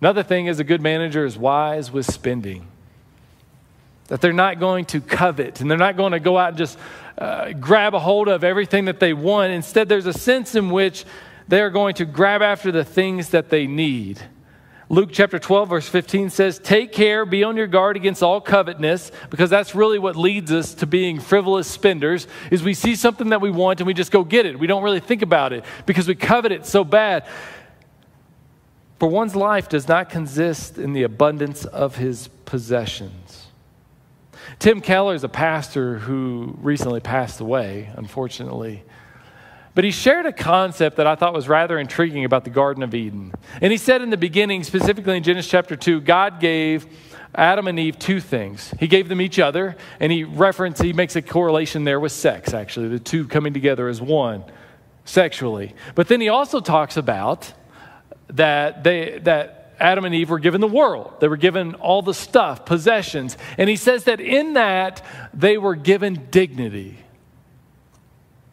Another 0.00 0.24
thing 0.24 0.46
is 0.46 0.58
a 0.58 0.64
good 0.64 0.82
manager 0.82 1.24
is 1.24 1.38
wise 1.38 1.92
with 1.92 2.06
spending 2.06 2.66
that 4.08 4.20
they're 4.20 4.32
not 4.32 4.60
going 4.60 4.84
to 4.86 5.00
covet 5.00 5.60
and 5.60 5.70
they're 5.70 5.78
not 5.78 5.96
going 5.96 6.12
to 6.12 6.20
go 6.20 6.36
out 6.36 6.50
and 6.50 6.58
just 6.58 6.78
uh, 7.18 7.52
grab 7.52 7.94
a 7.94 7.98
hold 7.98 8.28
of 8.28 8.44
everything 8.44 8.86
that 8.86 9.00
they 9.00 9.12
want. 9.12 9.52
Instead, 9.52 9.88
there's 9.88 10.06
a 10.06 10.12
sense 10.12 10.54
in 10.54 10.70
which 10.70 11.04
they 11.48 11.60
are 11.60 11.70
going 11.70 11.94
to 11.94 12.04
grab 12.04 12.42
after 12.42 12.72
the 12.72 12.84
things 12.84 13.30
that 13.30 13.50
they 13.50 13.66
need. 13.66 14.20
Luke 14.88 15.08
chapter 15.10 15.38
12, 15.38 15.70
verse 15.70 15.88
15 15.88 16.28
says, 16.28 16.58
Take 16.58 16.92
care, 16.92 17.24
be 17.24 17.44
on 17.44 17.56
your 17.56 17.66
guard 17.66 17.96
against 17.96 18.22
all 18.22 18.42
covetousness, 18.42 19.10
because 19.30 19.48
that's 19.48 19.74
really 19.74 19.98
what 19.98 20.16
leads 20.16 20.52
us 20.52 20.74
to 20.74 20.86
being 20.86 21.18
frivolous 21.18 21.66
spenders, 21.66 22.26
is 22.50 22.62
we 22.62 22.74
see 22.74 22.94
something 22.94 23.30
that 23.30 23.40
we 23.40 23.50
want 23.50 23.80
and 23.80 23.86
we 23.86 23.94
just 23.94 24.12
go 24.12 24.22
get 24.22 24.44
it. 24.44 24.58
We 24.58 24.66
don't 24.66 24.82
really 24.82 25.00
think 25.00 25.22
about 25.22 25.54
it 25.54 25.64
because 25.86 26.06
we 26.06 26.14
covet 26.14 26.52
it 26.52 26.66
so 26.66 26.84
bad. 26.84 27.26
For 28.98 29.08
one's 29.08 29.34
life 29.34 29.70
does 29.70 29.88
not 29.88 30.10
consist 30.10 30.76
in 30.76 30.92
the 30.92 31.04
abundance 31.04 31.64
of 31.64 31.96
his 31.96 32.28
possessions. 32.44 33.21
Tim 34.62 34.80
Keller 34.80 35.16
is 35.16 35.24
a 35.24 35.28
pastor 35.28 35.98
who 35.98 36.56
recently 36.60 37.00
passed 37.00 37.40
away, 37.40 37.90
unfortunately. 37.96 38.84
But 39.74 39.82
he 39.82 39.90
shared 39.90 40.24
a 40.24 40.32
concept 40.32 40.98
that 40.98 41.06
I 41.08 41.16
thought 41.16 41.34
was 41.34 41.48
rather 41.48 41.80
intriguing 41.80 42.24
about 42.24 42.44
the 42.44 42.50
Garden 42.50 42.84
of 42.84 42.94
Eden. 42.94 43.32
And 43.60 43.72
he 43.72 43.76
said 43.76 44.02
in 44.02 44.10
the 44.10 44.16
beginning, 44.16 44.62
specifically 44.62 45.16
in 45.16 45.24
Genesis 45.24 45.50
chapter 45.50 45.74
2, 45.74 46.02
God 46.02 46.38
gave 46.38 46.86
Adam 47.34 47.66
and 47.66 47.76
Eve 47.76 47.98
two 47.98 48.20
things. 48.20 48.72
He 48.78 48.86
gave 48.86 49.08
them 49.08 49.20
each 49.20 49.40
other, 49.40 49.74
and 49.98 50.12
he 50.12 50.22
reference, 50.22 50.80
he 50.80 50.92
makes 50.92 51.16
a 51.16 51.22
correlation 51.22 51.82
there 51.82 51.98
with 51.98 52.12
sex, 52.12 52.54
actually, 52.54 52.86
the 52.86 53.00
two 53.00 53.26
coming 53.26 53.52
together 53.52 53.88
as 53.88 54.00
one 54.00 54.44
sexually. 55.04 55.74
But 55.96 56.06
then 56.06 56.20
he 56.20 56.28
also 56.28 56.60
talks 56.60 56.96
about 56.96 57.52
that 58.28 58.84
they 58.84 59.18
that 59.24 59.61
Adam 59.82 60.04
and 60.04 60.14
Eve 60.14 60.30
were 60.30 60.38
given 60.38 60.60
the 60.60 60.68
world. 60.68 61.14
They 61.20 61.28
were 61.28 61.36
given 61.36 61.74
all 61.74 62.02
the 62.02 62.14
stuff, 62.14 62.64
possessions. 62.64 63.36
And 63.58 63.68
he 63.68 63.76
says 63.76 64.04
that 64.04 64.20
in 64.20 64.54
that, 64.54 65.04
they 65.34 65.58
were 65.58 65.74
given 65.74 66.28
dignity. 66.30 66.98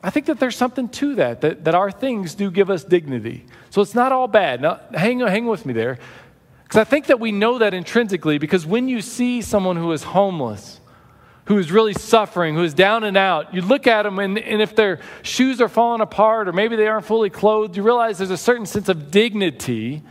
I 0.01 0.09
think 0.09 0.25
that 0.25 0.39
there's 0.39 0.55
something 0.55 0.89
to 0.89 1.15
that, 1.15 1.41
that, 1.41 1.65
that 1.65 1.75
our 1.75 1.91
things 1.91 2.33
do 2.33 2.49
give 2.49 2.69
us 2.69 2.83
dignity. 2.83 3.45
So 3.69 3.81
it's 3.81 3.93
not 3.93 4.11
all 4.11 4.27
bad. 4.27 4.61
Now, 4.61 4.79
hang, 4.93 5.19
hang 5.19 5.45
with 5.45 5.65
me 5.65 5.73
there. 5.73 5.99
Because 6.63 6.79
I 6.79 6.83
think 6.83 7.07
that 7.07 7.19
we 7.19 7.31
know 7.31 7.59
that 7.59 7.73
intrinsically, 7.73 8.37
because 8.37 8.65
when 8.65 8.87
you 8.87 9.01
see 9.01 9.41
someone 9.41 9.75
who 9.75 9.91
is 9.91 10.03
homeless, 10.03 10.79
who 11.45 11.57
is 11.57 11.71
really 11.71 11.93
suffering, 11.93 12.55
who 12.55 12.63
is 12.63 12.73
down 12.73 13.03
and 13.03 13.17
out, 13.17 13.53
you 13.53 13.61
look 13.61 13.87
at 13.87 14.03
them, 14.03 14.19
and, 14.19 14.37
and 14.37 14.61
if 14.61 14.75
their 14.75 14.99
shoes 15.21 15.59
are 15.61 15.67
falling 15.67 16.01
apart 16.01 16.47
or 16.47 16.53
maybe 16.53 16.75
they 16.75 16.87
aren't 16.87 17.05
fully 17.05 17.29
clothed, 17.29 17.75
you 17.75 17.83
realize 17.83 18.19
there's 18.19 18.29
a 18.29 18.37
certain 18.37 18.65
sense 18.65 18.87
of 18.87 19.11
dignity 19.11 20.03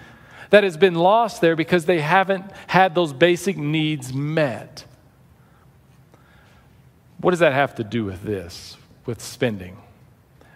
that 0.50 0.64
has 0.64 0.76
been 0.76 0.94
lost 0.94 1.40
there 1.40 1.56
because 1.56 1.84
they 1.84 2.00
haven't 2.00 2.44
had 2.66 2.94
those 2.94 3.12
basic 3.12 3.56
needs 3.56 4.12
met. 4.12 4.84
What 7.20 7.32
does 7.32 7.40
that 7.40 7.52
have 7.52 7.74
to 7.76 7.84
do 7.84 8.04
with 8.04 8.22
this, 8.22 8.76
with 9.04 9.20
spending? 9.20 9.76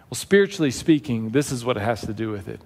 Well, 0.08 0.16
spiritually 0.16 0.70
speaking, 0.70 1.30
this 1.30 1.50
is 1.50 1.64
what 1.64 1.76
it 1.76 1.82
has 1.82 2.02
to 2.02 2.12
do 2.12 2.30
with 2.30 2.48
it. 2.48 2.60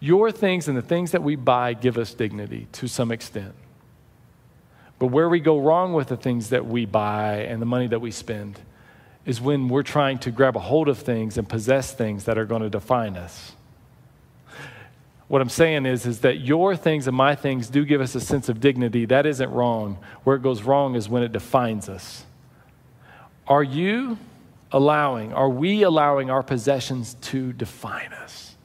Your 0.00 0.32
things 0.32 0.66
and 0.66 0.76
the 0.76 0.82
things 0.82 1.12
that 1.12 1.22
we 1.22 1.36
buy 1.36 1.74
give 1.74 1.98
us 1.98 2.14
dignity 2.14 2.66
to 2.72 2.88
some 2.88 3.12
extent. 3.12 3.54
But 4.98 5.08
where 5.08 5.28
we 5.28 5.40
go 5.40 5.58
wrong 5.58 5.92
with 5.92 6.08
the 6.08 6.16
things 6.16 6.50
that 6.50 6.66
we 6.66 6.86
buy 6.86 7.42
and 7.42 7.60
the 7.60 7.66
money 7.66 7.86
that 7.86 8.00
we 8.00 8.10
spend 8.10 8.58
is 9.24 9.40
when 9.40 9.68
we're 9.68 9.82
trying 9.82 10.18
to 10.18 10.30
grab 10.30 10.56
a 10.56 10.60
hold 10.60 10.88
of 10.88 10.98
things 10.98 11.38
and 11.38 11.48
possess 11.48 11.92
things 11.92 12.24
that 12.24 12.38
are 12.38 12.44
going 12.44 12.62
to 12.62 12.70
define 12.70 13.16
us. 13.16 13.52
What 15.30 15.40
I'm 15.40 15.48
saying 15.48 15.86
is, 15.86 16.06
is 16.06 16.22
that 16.22 16.40
your 16.40 16.74
things 16.74 17.06
and 17.06 17.16
my 17.16 17.36
things 17.36 17.70
do 17.70 17.84
give 17.84 18.00
us 18.00 18.16
a 18.16 18.20
sense 18.20 18.48
of 18.48 18.58
dignity. 18.58 19.04
That 19.04 19.26
isn't 19.26 19.48
wrong. 19.48 19.98
Where 20.24 20.34
it 20.34 20.42
goes 20.42 20.64
wrong 20.64 20.96
is 20.96 21.08
when 21.08 21.22
it 21.22 21.30
defines 21.30 21.88
us. 21.88 22.24
Are 23.46 23.62
you 23.62 24.18
allowing, 24.72 25.32
are 25.32 25.48
we 25.48 25.84
allowing 25.84 26.30
our 26.30 26.42
possessions 26.42 27.14
to 27.20 27.52
define 27.52 28.12
us? 28.12 28.56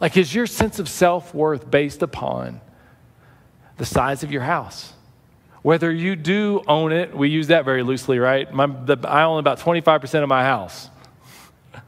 Like, 0.00 0.16
is 0.16 0.34
your 0.34 0.46
sense 0.46 0.78
of 0.78 0.88
self 0.88 1.34
worth 1.34 1.70
based 1.70 2.00
upon 2.00 2.62
the 3.76 3.84
size 3.84 4.22
of 4.22 4.32
your 4.32 4.44
house? 4.44 4.94
Whether 5.60 5.92
you 5.92 6.16
do 6.16 6.62
own 6.66 6.92
it, 6.92 7.14
we 7.14 7.28
use 7.28 7.48
that 7.48 7.66
very 7.66 7.82
loosely, 7.82 8.18
right? 8.18 8.50
My, 8.50 8.68
the, 8.68 8.96
I 9.06 9.24
own 9.24 9.38
about 9.38 9.58
25% 9.58 10.22
of 10.22 10.30
my 10.30 10.44
house. 10.44 10.88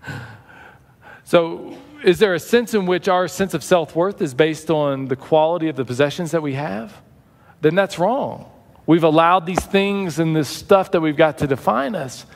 so, 1.25 1.79
is 2.05 2.19
there 2.19 2.35
a 2.35 2.39
sense 2.39 2.75
in 2.75 2.87
which 2.87 3.09
our 3.09 3.27
sense 3.27 3.55
of 3.55 3.65
self 3.65 3.97
worth 3.97 4.21
is 4.21 4.35
based 4.35 4.71
on 4.71 5.07
the 5.07 5.17
quality 5.17 5.69
of 5.69 5.77
the 5.77 5.85
possessions 5.85 6.31
that 6.33 6.43
we 6.43 6.55
have? 6.55 7.01
Then 7.61 7.75
that's 7.75 7.99
wrong. 7.99 8.51
We've 8.87 9.05
allowed 9.05 9.47
these 9.47 9.65
things 9.65 10.19
and 10.19 10.37
this 10.37 10.49
stuff 10.49 10.91
that 10.93 11.01
we've 11.01 11.17
got 11.17 11.39
to 11.39 11.47
define 11.47 11.95
us. 11.95 12.27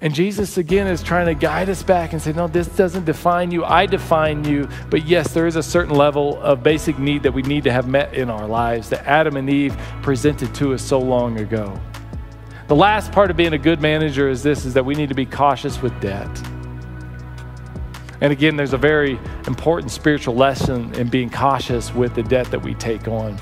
And 0.00 0.14
Jesus, 0.14 0.58
again, 0.58 0.88
is 0.88 1.02
trying 1.02 1.26
to 1.26 1.34
guide 1.34 1.70
us 1.70 1.82
back 1.82 2.12
and 2.12 2.20
say, 2.20 2.32
no, 2.32 2.48
this 2.48 2.66
doesn't 2.68 3.04
define 3.04 3.50
you. 3.50 3.64
I 3.64 3.86
define 3.86 4.44
you. 4.44 4.68
But 4.90 5.06
yes, 5.06 5.32
there 5.32 5.46
is 5.46 5.56
a 5.56 5.62
certain 5.62 5.94
level 5.94 6.38
of 6.42 6.62
basic 6.62 6.98
need 6.98 7.22
that 7.22 7.32
we 7.32 7.42
need 7.42 7.64
to 7.64 7.72
have 7.72 7.88
met 7.88 8.12
in 8.12 8.28
our 8.28 8.46
lives 8.46 8.90
that 8.90 9.06
Adam 9.06 9.36
and 9.36 9.48
Eve 9.48 9.74
presented 10.02 10.54
to 10.56 10.74
us 10.74 10.82
so 10.82 10.98
long 10.98 11.38
ago. 11.40 11.80
The 12.68 12.76
last 12.76 13.12
part 13.12 13.30
of 13.30 13.36
being 13.36 13.54
a 13.54 13.58
good 13.58 13.80
manager 13.80 14.28
is 14.28 14.42
this 14.42 14.66
is 14.66 14.74
that 14.74 14.84
we 14.84 14.94
need 14.94 15.08
to 15.08 15.14
be 15.14 15.24
cautious 15.24 15.80
with 15.80 15.98
debt. 16.00 16.55
And 18.20 18.32
again, 18.32 18.56
there's 18.56 18.72
a 18.72 18.78
very 18.78 19.18
important 19.46 19.90
spiritual 19.90 20.34
lesson 20.34 20.94
in 20.94 21.08
being 21.08 21.30
cautious 21.30 21.94
with 21.94 22.14
the 22.14 22.22
debt 22.22 22.50
that 22.50 22.62
we 22.62 22.74
take 22.74 23.08
on. 23.08 23.38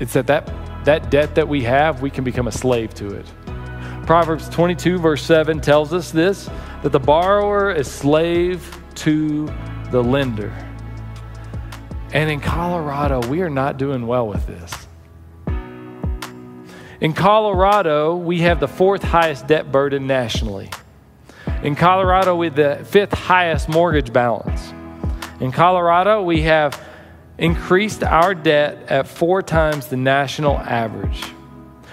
It's 0.00 0.12
that 0.14 0.26
that, 0.26 0.50
that 0.84 1.10
debt 1.10 1.34
that 1.36 1.48
we 1.48 1.62
have, 1.62 2.02
we 2.02 2.10
can 2.10 2.24
become 2.24 2.48
a 2.48 2.52
slave 2.52 2.92
to 2.94 3.08
it. 3.14 3.26
Proverbs 4.06 4.48
22, 4.48 4.98
verse 4.98 5.22
7 5.22 5.60
tells 5.60 5.92
us 5.92 6.10
this 6.10 6.50
that 6.82 6.90
the 6.90 7.00
borrower 7.00 7.72
is 7.72 7.90
slave 7.90 8.78
to 8.96 9.46
the 9.90 10.02
lender. 10.02 10.52
And 12.12 12.30
in 12.30 12.40
Colorado, 12.40 13.26
we 13.28 13.40
are 13.40 13.50
not 13.50 13.78
doing 13.78 14.06
well 14.06 14.28
with 14.28 14.46
this. 14.46 14.86
In 17.00 17.12
Colorado, 17.12 18.16
we 18.16 18.40
have 18.40 18.60
the 18.60 18.68
fourth 18.68 19.02
highest 19.02 19.46
debt 19.46 19.72
burden 19.72 20.06
nationally. 20.06 20.70
In 21.64 21.74
Colorado, 21.74 22.36
we 22.36 22.50
the 22.50 22.84
fifth 22.84 23.14
highest 23.14 23.70
mortgage 23.70 24.12
balance. 24.12 24.74
In 25.40 25.50
Colorado, 25.50 26.22
we 26.22 26.42
have 26.42 26.78
increased 27.38 28.04
our 28.04 28.34
debt 28.34 28.76
at 28.90 29.08
four 29.08 29.40
times 29.40 29.86
the 29.86 29.96
national 29.96 30.58
average. 30.58 31.24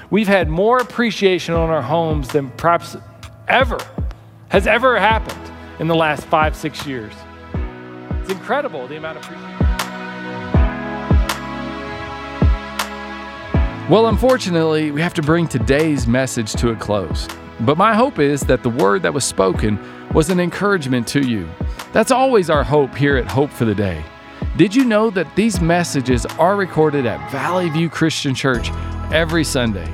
We've 0.10 0.28
had 0.28 0.50
more 0.50 0.80
appreciation 0.80 1.56
on 1.56 1.70
our 1.70 1.82
homes 1.82 2.28
than 2.28 2.50
perhaps 2.52 2.98
ever 3.48 3.80
has 4.50 4.68
ever 4.68 5.00
happened 5.00 5.40
in 5.80 5.88
the 5.88 5.96
last 5.96 6.26
five, 6.26 6.54
six 6.54 6.86
years. 6.86 7.14
It's 8.20 8.30
incredible 8.30 8.88
the 8.88 8.98
amount 8.98 9.20
of 9.20 9.24
appreciation. 9.24 9.61
Well, 13.92 14.08
unfortunately, 14.08 14.90
we 14.92 15.02
have 15.02 15.14
to 15.16 15.22
bring 15.22 15.50
today's 15.50 16.08
message 16.08 16.54
to 16.54 16.70
a 16.70 16.76
close. 16.78 17.28
But 17.60 17.78
my 17.78 17.94
hope 17.94 18.20
is 18.20 18.40
that 18.44 18.64
the 18.64 18.70
word 18.70 19.02
that 19.02 19.14
was 19.14 19.26
spoken 19.26 19.78
was 20.14 20.30
an 20.30 20.40
encouragement 20.40 21.06
to 21.10 21.20
you. 21.20 21.50
That's 21.92 22.10
always 22.10 22.50
our 22.50 22.64
hope 22.64 22.96
here 22.96 23.18
at 23.18 23.30
Hope 23.30 23.50
for 23.50 23.66
the 23.66 23.76
Day. 23.76 24.02
Did 24.56 24.74
you 24.74 24.86
know 24.86 25.10
that 25.10 25.36
these 25.36 25.60
messages 25.60 26.26
are 26.26 26.56
recorded 26.56 27.06
at 27.06 27.30
Valley 27.34 27.70
View 27.70 27.90
Christian 27.90 28.34
Church 28.34 28.72
every 29.12 29.44
Sunday? 29.44 29.94